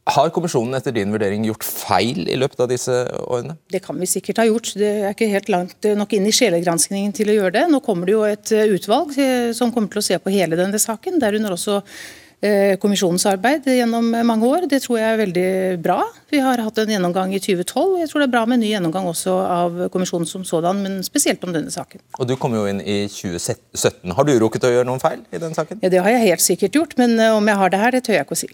[0.08, 2.94] Har kommisjonen etter din vurdering gjort feil i løpet av disse
[3.28, 3.58] årene?
[3.72, 4.72] Det kan vi sikkert ha gjort.
[4.80, 7.66] Det er ikke helt langt nok inn i sjelegranskningen til å gjøre det.
[7.74, 10.60] Nå kommer det jo et eh, utvalg eh, som kommer til å se på hele
[10.60, 14.70] denne saken, derunder også eh, kommisjonens arbeid gjennom mange år.
[14.72, 15.52] Det tror jeg er veldig
[15.84, 16.00] bra.
[16.32, 18.00] Vi har hatt en gjennomgang i 2012.
[18.06, 20.98] Jeg tror det er bra med en ny gjennomgang også av kommisjonen som sådan, men
[21.04, 22.06] spesielt om denne saken.
[22.16, 24.16] Og Du kom jo inn i 2017.
[24.16, 25.84] Har du rukket å gjøre noen feil i den saken?
[25.84, 28.22] Ja, Det har jeg helt sikkert gjort, men om jeg har det her, det tør
[28.22, 28.54] jeg ikke å si.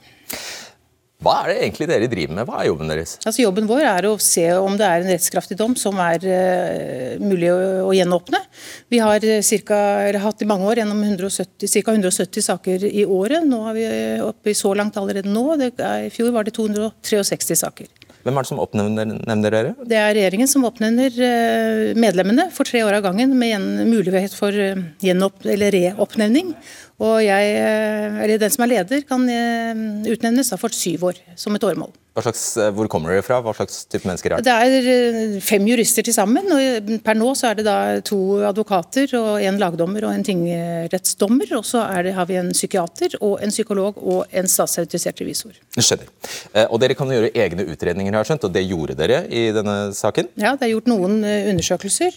[1.23, 2.47] Hva er det egentlig dere driver med?
[2.49, 3.15] Hva er jobben deres?
[3.23, 7.23] Altså Jobben vår er å se om det er en rettskraftig dom som er uh,
[7.23, 8.41] mulig å, å, gjenåpne.
[8.91, 11.93] Vi har cirka, cirka, hatt i mange år gjennom ca.
[11.93, 13.47] 170 saker i året.
[13.47, 13.85] Nå er vi
[14.25, 15.45] oppe i så langt allerede nå.
[15.61, 18.02] Det, I fjor var det 263 saker.
[18.23, 19.73] Hvem er det som oppnevner dere?
[19.83, 24.35] Det er regjeringen som oppnevner eh, medlemmene for tre år av gangen, med en mulighet
[24.37, 26.53] for reoppnevning.
[27.03, 31.55] Og jeg, eh, eller den som er leder, kan eh, utnevnes for syv år, som
[31.57, 31.91] et åremål.
[32.21, 33.39] Slags, eh, hvor kommer dere fra?
[33.41, 34.45] Hva slags type mennesker er det?
[34.45, 36.45] Det er fem jurister til sammen.
[36.53, 41.49] og Per nå så er det da to advokater, og en lagdommer og en tingrettsdommer.
[41.57, 45.57] Og så det, har vi en psykiater, og en psykolog og en statsautorisert revisor.
[45.73, 46.11] Skjønner.
[46.69, 50.29] Og dere kan gjøre egne utredninger, har skjønt, og det gjorde dere i denne saken?
[50.37, 52.13] Ja, det er gjort noen undersøkelser.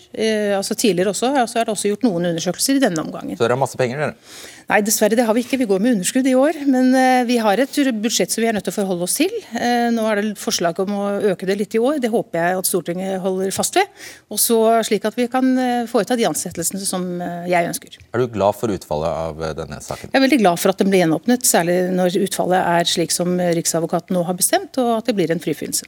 [0.59, 3.39] Altså Tidligere også, så er det også gjort noen undersøkelser i denne omgangen.
[3.39, 4.21] Så dere har masse penger, dere?
[4.67, 5.61] Nei, dessverre det har vi ikke.
[5.61, 6.57] Vi går med underskudd i år.
[6.67, 9.31] Men eh, vi har et budsjett som vi er nødt til å forholde oss til.
[9.55, 11.03] Eh, nå er det forslag om å
[11.33, 12.01] øke det litt i år.
[12.03, 13.93] Det håper jeg at Stortinget holder fast ved.
[14.27, 17.05] Og så Slik at vi kan eh, foreta de ansettelsene som
[17.47, 18.01] jeg ønsker.
[18.11, 20.11] Er du glad for utfallet av denne saken?
[20.11, 21.47] Jeg er veldig glad for at den blir gjenåpnet.
[21.47, 25.43] Særlig når utfallet er slik som Riksadvokaten nå har bestemt, og at det blir en
[25.43, 25.87] frifinnelse.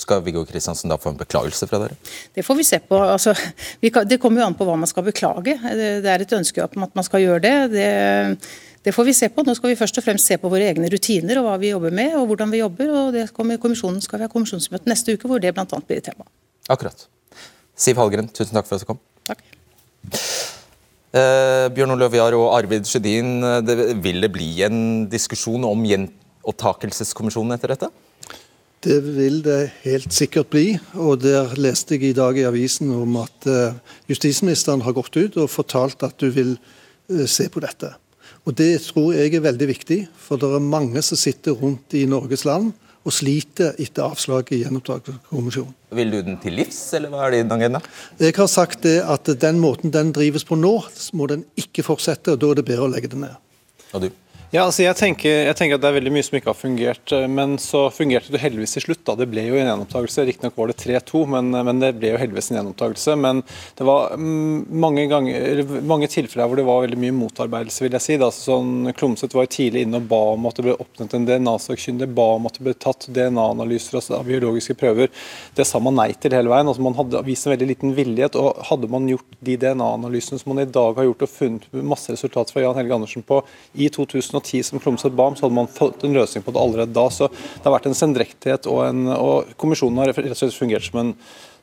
[0.00, 1.96] Skal Viggo Kristiansen da få en beklagelse fra dere?
[2.34, 2.96] Det får vi se på.
[3.04, 3.34] Altså,
[3.82, 5.58] vi kan, det kommer jo an på hva man skal beklage.
[5.60, 7.54] Det er et ønske om at man skal gjøre det.
[7.74, 7.90] det.
[8.86, 8.94] det.
[8.96, 9.44] får vi se på.
[9.44, 11.92] Nå skal vi først og fremst se på våre egne rutiner og hva vi jobber
[12.00, 12.94] med og hvordan vi jobber.
[13.02, 15.68] og det kommer kommisjonen skal vi ha kommisjonsmøte neste uke hvor det bl.a.
[15.68, 16.24] blir et tema.
[16.72, 17.08] Akkurat.
[17.76, 19.00] Siv Hallgren, tusen takk for at du kom.
[19.28, 19.44] Takk.
[21.10, 23.42] Eh, Bjørn Olav Jahr og Arvid Sjødin,
[24.00, 27.90] vil det bli en diskusjon om gjenopptakelseskommisjonen etter dette?
[28.80, 30.78] Det vil det helt sikkert bli.
[30.96, 33.76] og Der leste jeg i dag i avisen om at uh,
[34.08, 37.92] justisministeren har gått ut og fortalt at du vil uh, se på dette.
[38.48, 42.06] Og Det tror jeg er veldig viktig, for det er mange som sitter rundt i
[42.08, 42.72] Norges land
[43.04, 45.76] og sliter etter avslaget i gjenopptakelseskommisjonen.
[45.96, 47.80] Vil du den til livs, eller hva er din agenda?
[48.20, 50.74] Jeg har sagt det at den måten den drives på nå,
[51.16, 53.36] må den ikke fortsette, og da er det bedre å legge den ned.
[53.92, 54.10] Og du?
[54.50, 57.12] Ja, altså jeg tenker, jeg tenker, at Det er veldig mye som ikke har fungert,
[57.14, 59.04] eh, men så fungerte det heldigvis til slutt.
[59.06, 59.14] da.
[59.14, 60.24] Det ble jo en gjenopptakelse.
[60.26, 63.14] Riktignok var det 3-2, men, men, det ble jo heldigvis en gjenopptakelse.
[63.14, 63.44] Men
[63.78, 68.02] det var mm, mange, ganger, mange tilfeller hvor det var veldig mye motarbeidelse, vil jeg
[68.02, 68.16] si.
[68.18, 68.32] Da.
[68.34, 72.26] Sånn, Klomsæt var tidlig inne og ba om at det ble oppnevnt en DNA-sakkyndig, ba
[72.40, 75.14] om at det ble tatt DNA-analyser altså av biologiske prøver.
[75.54, 76.66] Det sa man nei til hele veien.
[76.66, 78.34] Altså, man hadde vist en veldig liten villighet.
[78.34, 82.10] og Hadde man gjort de DNA-analysene som man i dag har gjort og funnet masse
[82.10, 83.44] resultater fra Jan Helge Andersen på
[83.78, 86.62] i 2010, 2010 som Klomsæt ba om, så hadde man fått en løsning på det
[86.62, 87.06] allerede da.
[87.12, 90.86] Så det har vært en sendrektighet, og, en, og kommisjonen har rett og slett fungert
[90.86, 91.14] som en,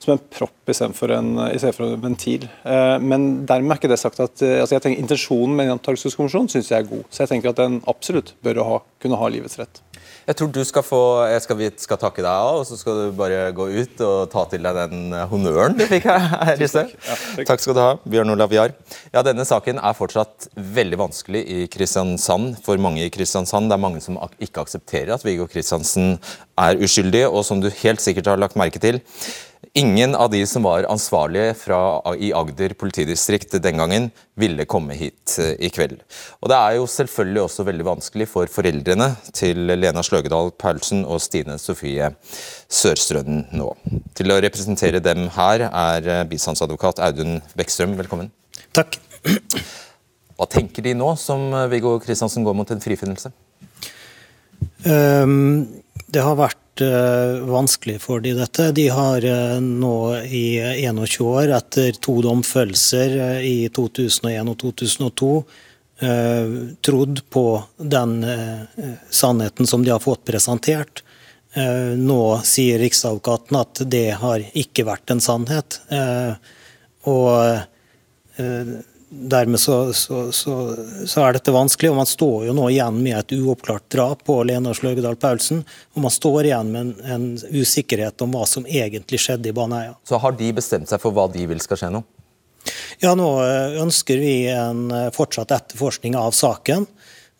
[0.04, 1.32] som en propp istedenfor en,
[1.72, 2.48] for en ventil.
[2.68, 5.78] Eh, men dermed er ikke det sagt at eh, altså jeg tenker Intensjonen med en
[5.78, 7.04] antakelseskommisjon syns jeg er god.
[7.10, 9.82] Så jeg tenker at den absolutt bør ha, kunne ha livets rett.
[10.28, 12.98] Jeg tror du skal få Jeg skal, vi skal takke deg av, og så skal
[13.00, 16.68] du bare gå ut og ta til deg den eh, honnøren du fikk her i
[16.68, 16.92] sted.
[17.08, 17.16] Ja,
[17.48, 18.76] takk skal du ha, Bjørn Olav Jahr.
[19.14, 23.72] Ja, denne saken er fortsatt veldig vanskelig i Kristiansand for mange i Kristiansand.
[23.72, 26.18] Det er mange som ikke aksepterer at Viggo Kristiansen
[26.60, 29.00] er uskyldig, og som du helt sikkert har lagt merke til,
[29.78, 31.80] Ingen av de som var ansvarlige fra,
[32.18, 36.00] i Agder politidistrikt den gangen, ville komme hit eh, i kveld.
[36.42, 41.22] Og Det er jo selvfølgelig også veldig vanskelig for foreldrene til Lena Sløgedal Paulsen og
[41.22, 42.10] Stine Sofie
[42.74, 43.70] Sørstrønden nå.
[44.18, 48.34] Til å representere dem her er eh, bistandsadvokat Audun Bekkstrøm, velkommen.
[48.74, 48.98] Takk.
[50.38, 53.30] Hva tenker de nå som eh, Viggo Kristiansen går mot en frifinnelse?
[54.90, 55.68] Um,
[56.10, 58.72] det har vært vanskelig for de dette.
[58.76, 65.32] De har uh, nå i 21 år, etter to domfellelser uh, i 2001 og 2002,
[66.86, 67.44] trodd på
[67.82, 68.12] den
[69.10, 71.00] sannheten som de har fått presentert.
[71.98, 75.80] Nå sier Riksadvokaten at det har ikke vært en sannhet.
[77.10, 77.34] og
[79.10, 83.16] Dermed så, så, så, så, er dette vanskelig, og man står jo nå igjen med
[83.16, 85.62] et uoppklart drap på Lena Sløgedal Paulsen.
[85.96, 89.96] Og man står igjen med en, en, usikkerhet om hva som egentlig skjedde i Baneheia.
[90.04, 92.04] Så har de bestemt seg for hva de vil skal skje nå?
[93.00, 96.84] Ja, nå eh, ønsker vi en eh, fortsatt etterforskning av saken.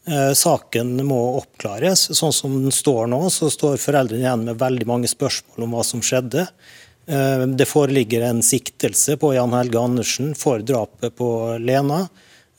[0.08, 2.08] Eh, saken må oppklares.
[2.16, 5.84] Sånn som den står nå, så står foreldrene igjen med veldig mange spørsmål om hva
[5.84, 6.48] som skjedde.
[7.08, 11.30] Eh, det foreligger en siktelse på Jan Helge Andersen for drapet på
[11.64, 12.08] Lena.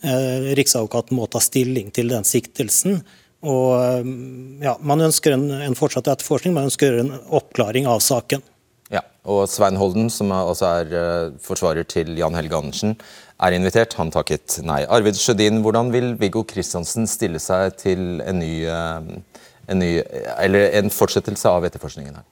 [0.03, 3.03] Eh, Riksadvokaten må ta stilling til den siktelsen.
[3.45, 4.13] Og eh,
[4.65, 8.41] ja, Man ønsker en, en fortsatt etterforskning, man ønsker en oppklaring av saken.
[8.89, 12.97] Ja, og Svein Holden, som også er forsvarer til Jan Helge Andersen,
[13.45, 13.99] er invitert.
[14.01, 14.81] Han takket nei.
[14.89, 19.93] Arvid Sjødin, hvordan vil Viggo Kristiansen stille seg til en ny, en ny
[20.41, 22.25] eller en fortsettelse av etterforskningen her?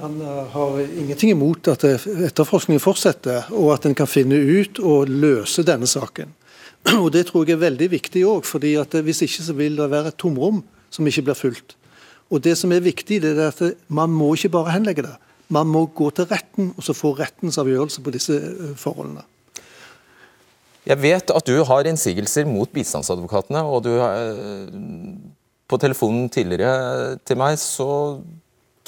[0.00, 5.10] Han eh, har ingenting imot at etterforskningen fortsetter, og at en kan finne ut og
[5.10, 6.32] løse denne saken.
[7.02, 8.72] Og Det tror jeg er veldig viktig òg, fordi
[9.04, 11.76] hvis ikke så vil det være et tomrom som ikke blir fulgt.
[12.30, 15.16] Og Det som er viktig, det er at man må ikke bare henlegge det.
[15.50, 19.26] Man må gå til retten og så få rettens avgjørelse på disse eh, forholdene.
[20.88, 24.70] Jeg vet at du har innsigelser mot bistandsadvokatene, og du eh,
[25.68, 27.90] på telefonen tidligere til meg så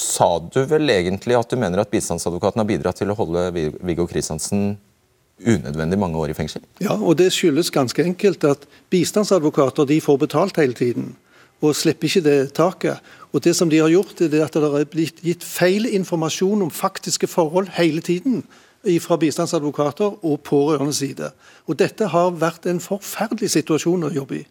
[0.03, 4.07] sa du vel egentlig at du mener at bistandsadvokaten har bidratt til å holde Viggo
[4.11, 4.75] Kristiansen
[5.43, 6.63] unødvendig mange år i fengsel?
[6.83, 11.13] Ja, og det skyldes ganske enkelt at bistandsadvokater de får betalt hele tiden.
[11.63, 13.13] Og slipper ikke det taket.
[13.33, 16.75] Og det som de har gjort, er at det har blitt gitt feil informasjon om
[16.75, 18.43] faktiske forhold hele tiden
[19.01, 21.31] fra bistandsadvokater og pårørendes side.
[21.71, 24.47] Og dette har vært en forferdelig situasjon å jobbe i.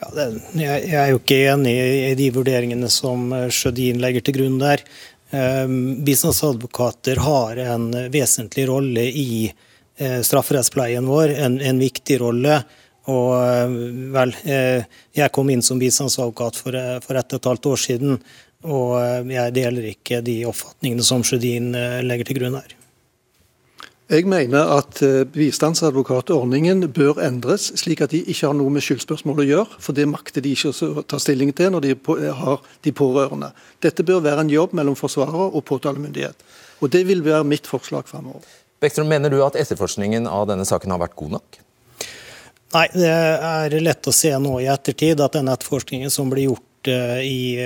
[0.00, 1.72] Ja, det, jeg, jeg, er jo ikke enig
[2.10, 4.84] i de vurderingene som eh, Sjødin legger til grunn der.
[5.30, 12.56] Um, bistandsadvokater har en vesentlig rolle i uh, strafferettspleien vår, en, en, viktig rolle.
[13.10, 13.76] Og uh,
[14.16, 18.18] vel, uh, jeg kom inn som bistandsadvokat for, for ett og et halvt år siden,
[18.60, 21.70] og jeg deler ikke de oppfatningene som Sjødin
[22.04, 22.79] legger til grunn her.
[24.10, 29.44] Jeg mener at eh, bistandsadvokatordningen bør endres, slik at de ikke har noe med skyldspørsmål
[29.44, 29.78] å gjøre.
[29.78, 31.94] For det makter de ikke å ta stilling til når de
[32.40, 33.52] har de pårørende.
[33.78, 36.42] Dette bør være en jobb mellom forsvarer og påtalemyndighet.
[36.82, 38.42] Og Det vil være mitt forslag fremover.
[38.82, 41.60] Bekstrøm, mener du at etterforskningen av denne saken har vært god nok?
[42.74, 46.66] Nei, det er lett å se nå i ettertid at den etterforskningen som ble gjort
[46.69, 47.58] Eh, i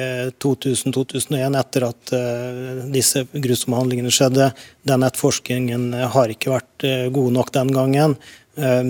[0.42, 4.50] 2000-2001, eh, etter at eh, disse grusomme handlingene skjedde.
[4.82, 8.16] Den etterforskningen har ikke vært god nok den gangen.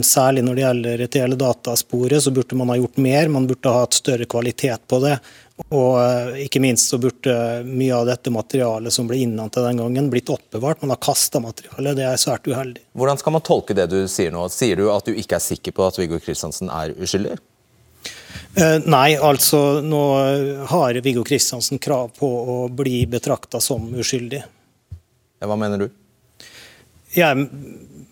[0.04, 3.30] Særlig når det gjelder det hele datasporet, så burde man ha gjort mer.
[3.32, 5.14] Man burde ha hatt større kvalitet på det.
[5.72, 10.28] Og ikke minst så burde mye av dette materialet som ble innhentet den gangen, blitt
[10.34, 10.82] oppbevart.
[10.82, 11.96] Man har kasta materialet.
[11.96, 12.84] Det er svært uheldig.
[12.92, 14.44] Hvordan skal man tolke det du sier nå?
[14.52, 17.38] Sier du at du ikke er sikker på at Viggo Kristiansen er uskyldig?
[18.54, 20.02] Eh, nei, altså nå
[20.70, 24.44] har Viggo Kristiansen krav på å bli betrakta som uskyldig.
[25.44, 25.88] Hva mener du?
[27.14, 27.48] Jeg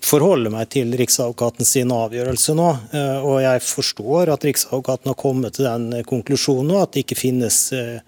[0.03, 2.68] forholder meg til Riksadvokaten sin avgjørelse nå.
[2.95, 7.20] Eh, og jeg forstår at Riksadvokaten har kommet til den konklusjonen, og at det ikke
[7.22, 8.03] finnes eh,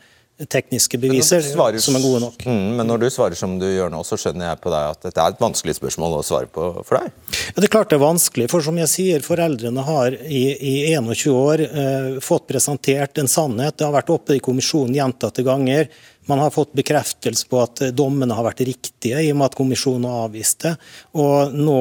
[0.51, 2.41] tekniske beviser svarer, som er gode nok.
[2.43, 5.07] Mm, men når du svarer som du gjør nå, så skjønner jeg på deg at
[5.07, 7.13] dette er et vanskelig spørsmål å svare på for deg?
[7.53, 10.75] Ja, Det er klart det er vanskelig, for som jeg sier, foreldrene har i, i
[10.91, 13.79] 21 år eh, fått presentert en sannhet.
[13.79, 15.87] Det har vært oppe i kommisjonen gjentatte ganger.
[16.27, 20.09] Man har fått bekreftelse på at dommene har vært riktige, i og med at kommisjonen
[20.11, 20.75] har avvist det.
[21.15, 21.81] Og nå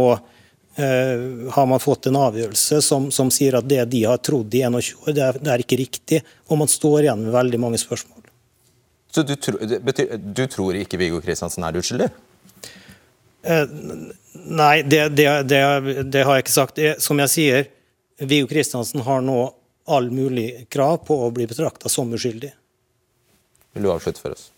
[0.74, 4.64] Uh, har man fått en avgjørelse som, som, sier at det de har trodd i
[4.66, 6.24] 21 år, det er, det er, ikke riktig.
[6.50, 8.23] Og man står igjen med veldig mange spørsmål.
[9.14, 12.08] Så du, tro, betyr, du tror ikke Viggo Kristiansen er uskyldig?
[13.44, 13.76] Eh,
[14.34, 15.60] nei, det, det, det,
[16.10, 16.82] det, har jeg ikke sagt.
[17.04, 17.68] som jeg sier,
[18.24, 19.38] Viggo Kristiansen har nå
[19.94, 22.54] all mulig krav på å bli betrakta som uskyldig.
[23.74, 24.50] Vil du avslutte for oss?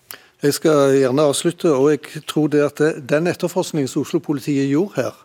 [0.44, 1.72] Jeg skal gjerne avslutte.
[1.74, 5.16] og jeg tror det at Den etterforskningen som Oslo-politiet gjorde her,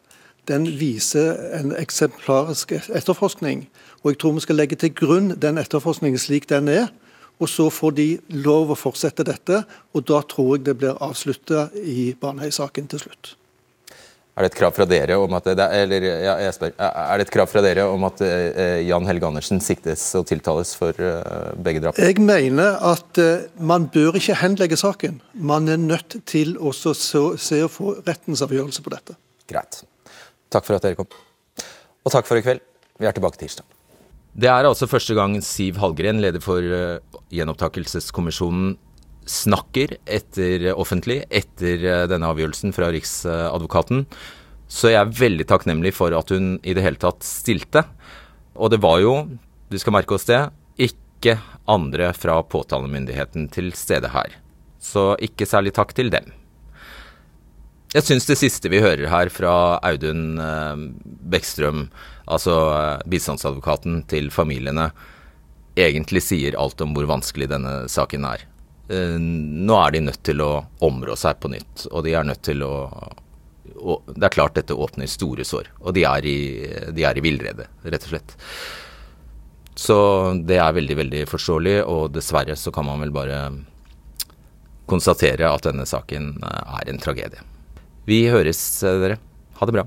[0.49, 3.69] den viser en eksemplarisk etterforskning.
[4.03, 6.89] Og jeg tror vi skal legge til grunn den etterforskningen slik den er.
[7.41, 8.09] Og så får de
[8.45, 9.63] lov å fortsette dette,
[9.97, 13.37] og da tror jeg det blir avslutta i Baneheia-saken til slutt.
[14.39, 17.49] Er det et krav fra dere om at, eller, ja, spør, er det et krav
[17.51, 21.99] fra dere om at uh, Jan Helge Andersen siktes og tiltales for uh, begge drap?
[22.01, 23.21] Jeg mener at
[23.59, 25.19] man bør ikke henlegge saken.
[25.35, 29.19] Man er nødt til å se og få rettens avgjørelse på dette.
[29.51, 29.83] Greit.
[30.53, 31.11] Takk for at dere kom.
[32.07, 32.65] Og takk for i kveld.
[33.01, 33.80] Vi er tilbake tirsdag.
[34.35, 37.01] Det er altså første gang Siv Hallgren, leder for uh,
[37.35, 38.77] gjenopptakelseskommisjonen,
[39.31, 44.07] snakker etter offentlig etter uh, denne avgjørelsen fra Riksadvokaten.
[44.71, 47.83] Så jeg er veldig takknemlig for at hun i det hele tatt stilte.
[48.55, 49.15] Og det var jo,
[49.71, 50.45] du skal merke oss det,
[50.79, 54.39] ikke andre fra påtalemyndigheten til stede her.
[54.81, 56.31] Så ikke særlig takk til dem.
[57.91, 59.53] Jeg syns det siste vi hører her fra
[59.83, 60.83] Audun eh,
[61.33, 61.89] Bekkstrøm,
[62.31, 64.91] altså eh, bistandsadvokaten til familiene,
[65.79, 68.45] egentlig sier alt om hvor vanskelig denne saken er.
[68.91, 70.53] Eh, nå er de nødt til å
[70.87, 72.75] områ seg på nytt, og de er nødt til å
[73.81, 76.39] og Det er klart dette åpner store sår, og de er i,
[76.93, 78.35] de i villrede, rett og slett.
[79.79, 79.97] Så
[80.45, 83.39] det er veldig, veldig forståelig, og dessverre så kan man vel bare
[84.91, 87.47] konstatere at denne saken er en tragedie.
[88.11, 89.17] Vi høres, dere.
[89.61, 89.87] Ha det bra.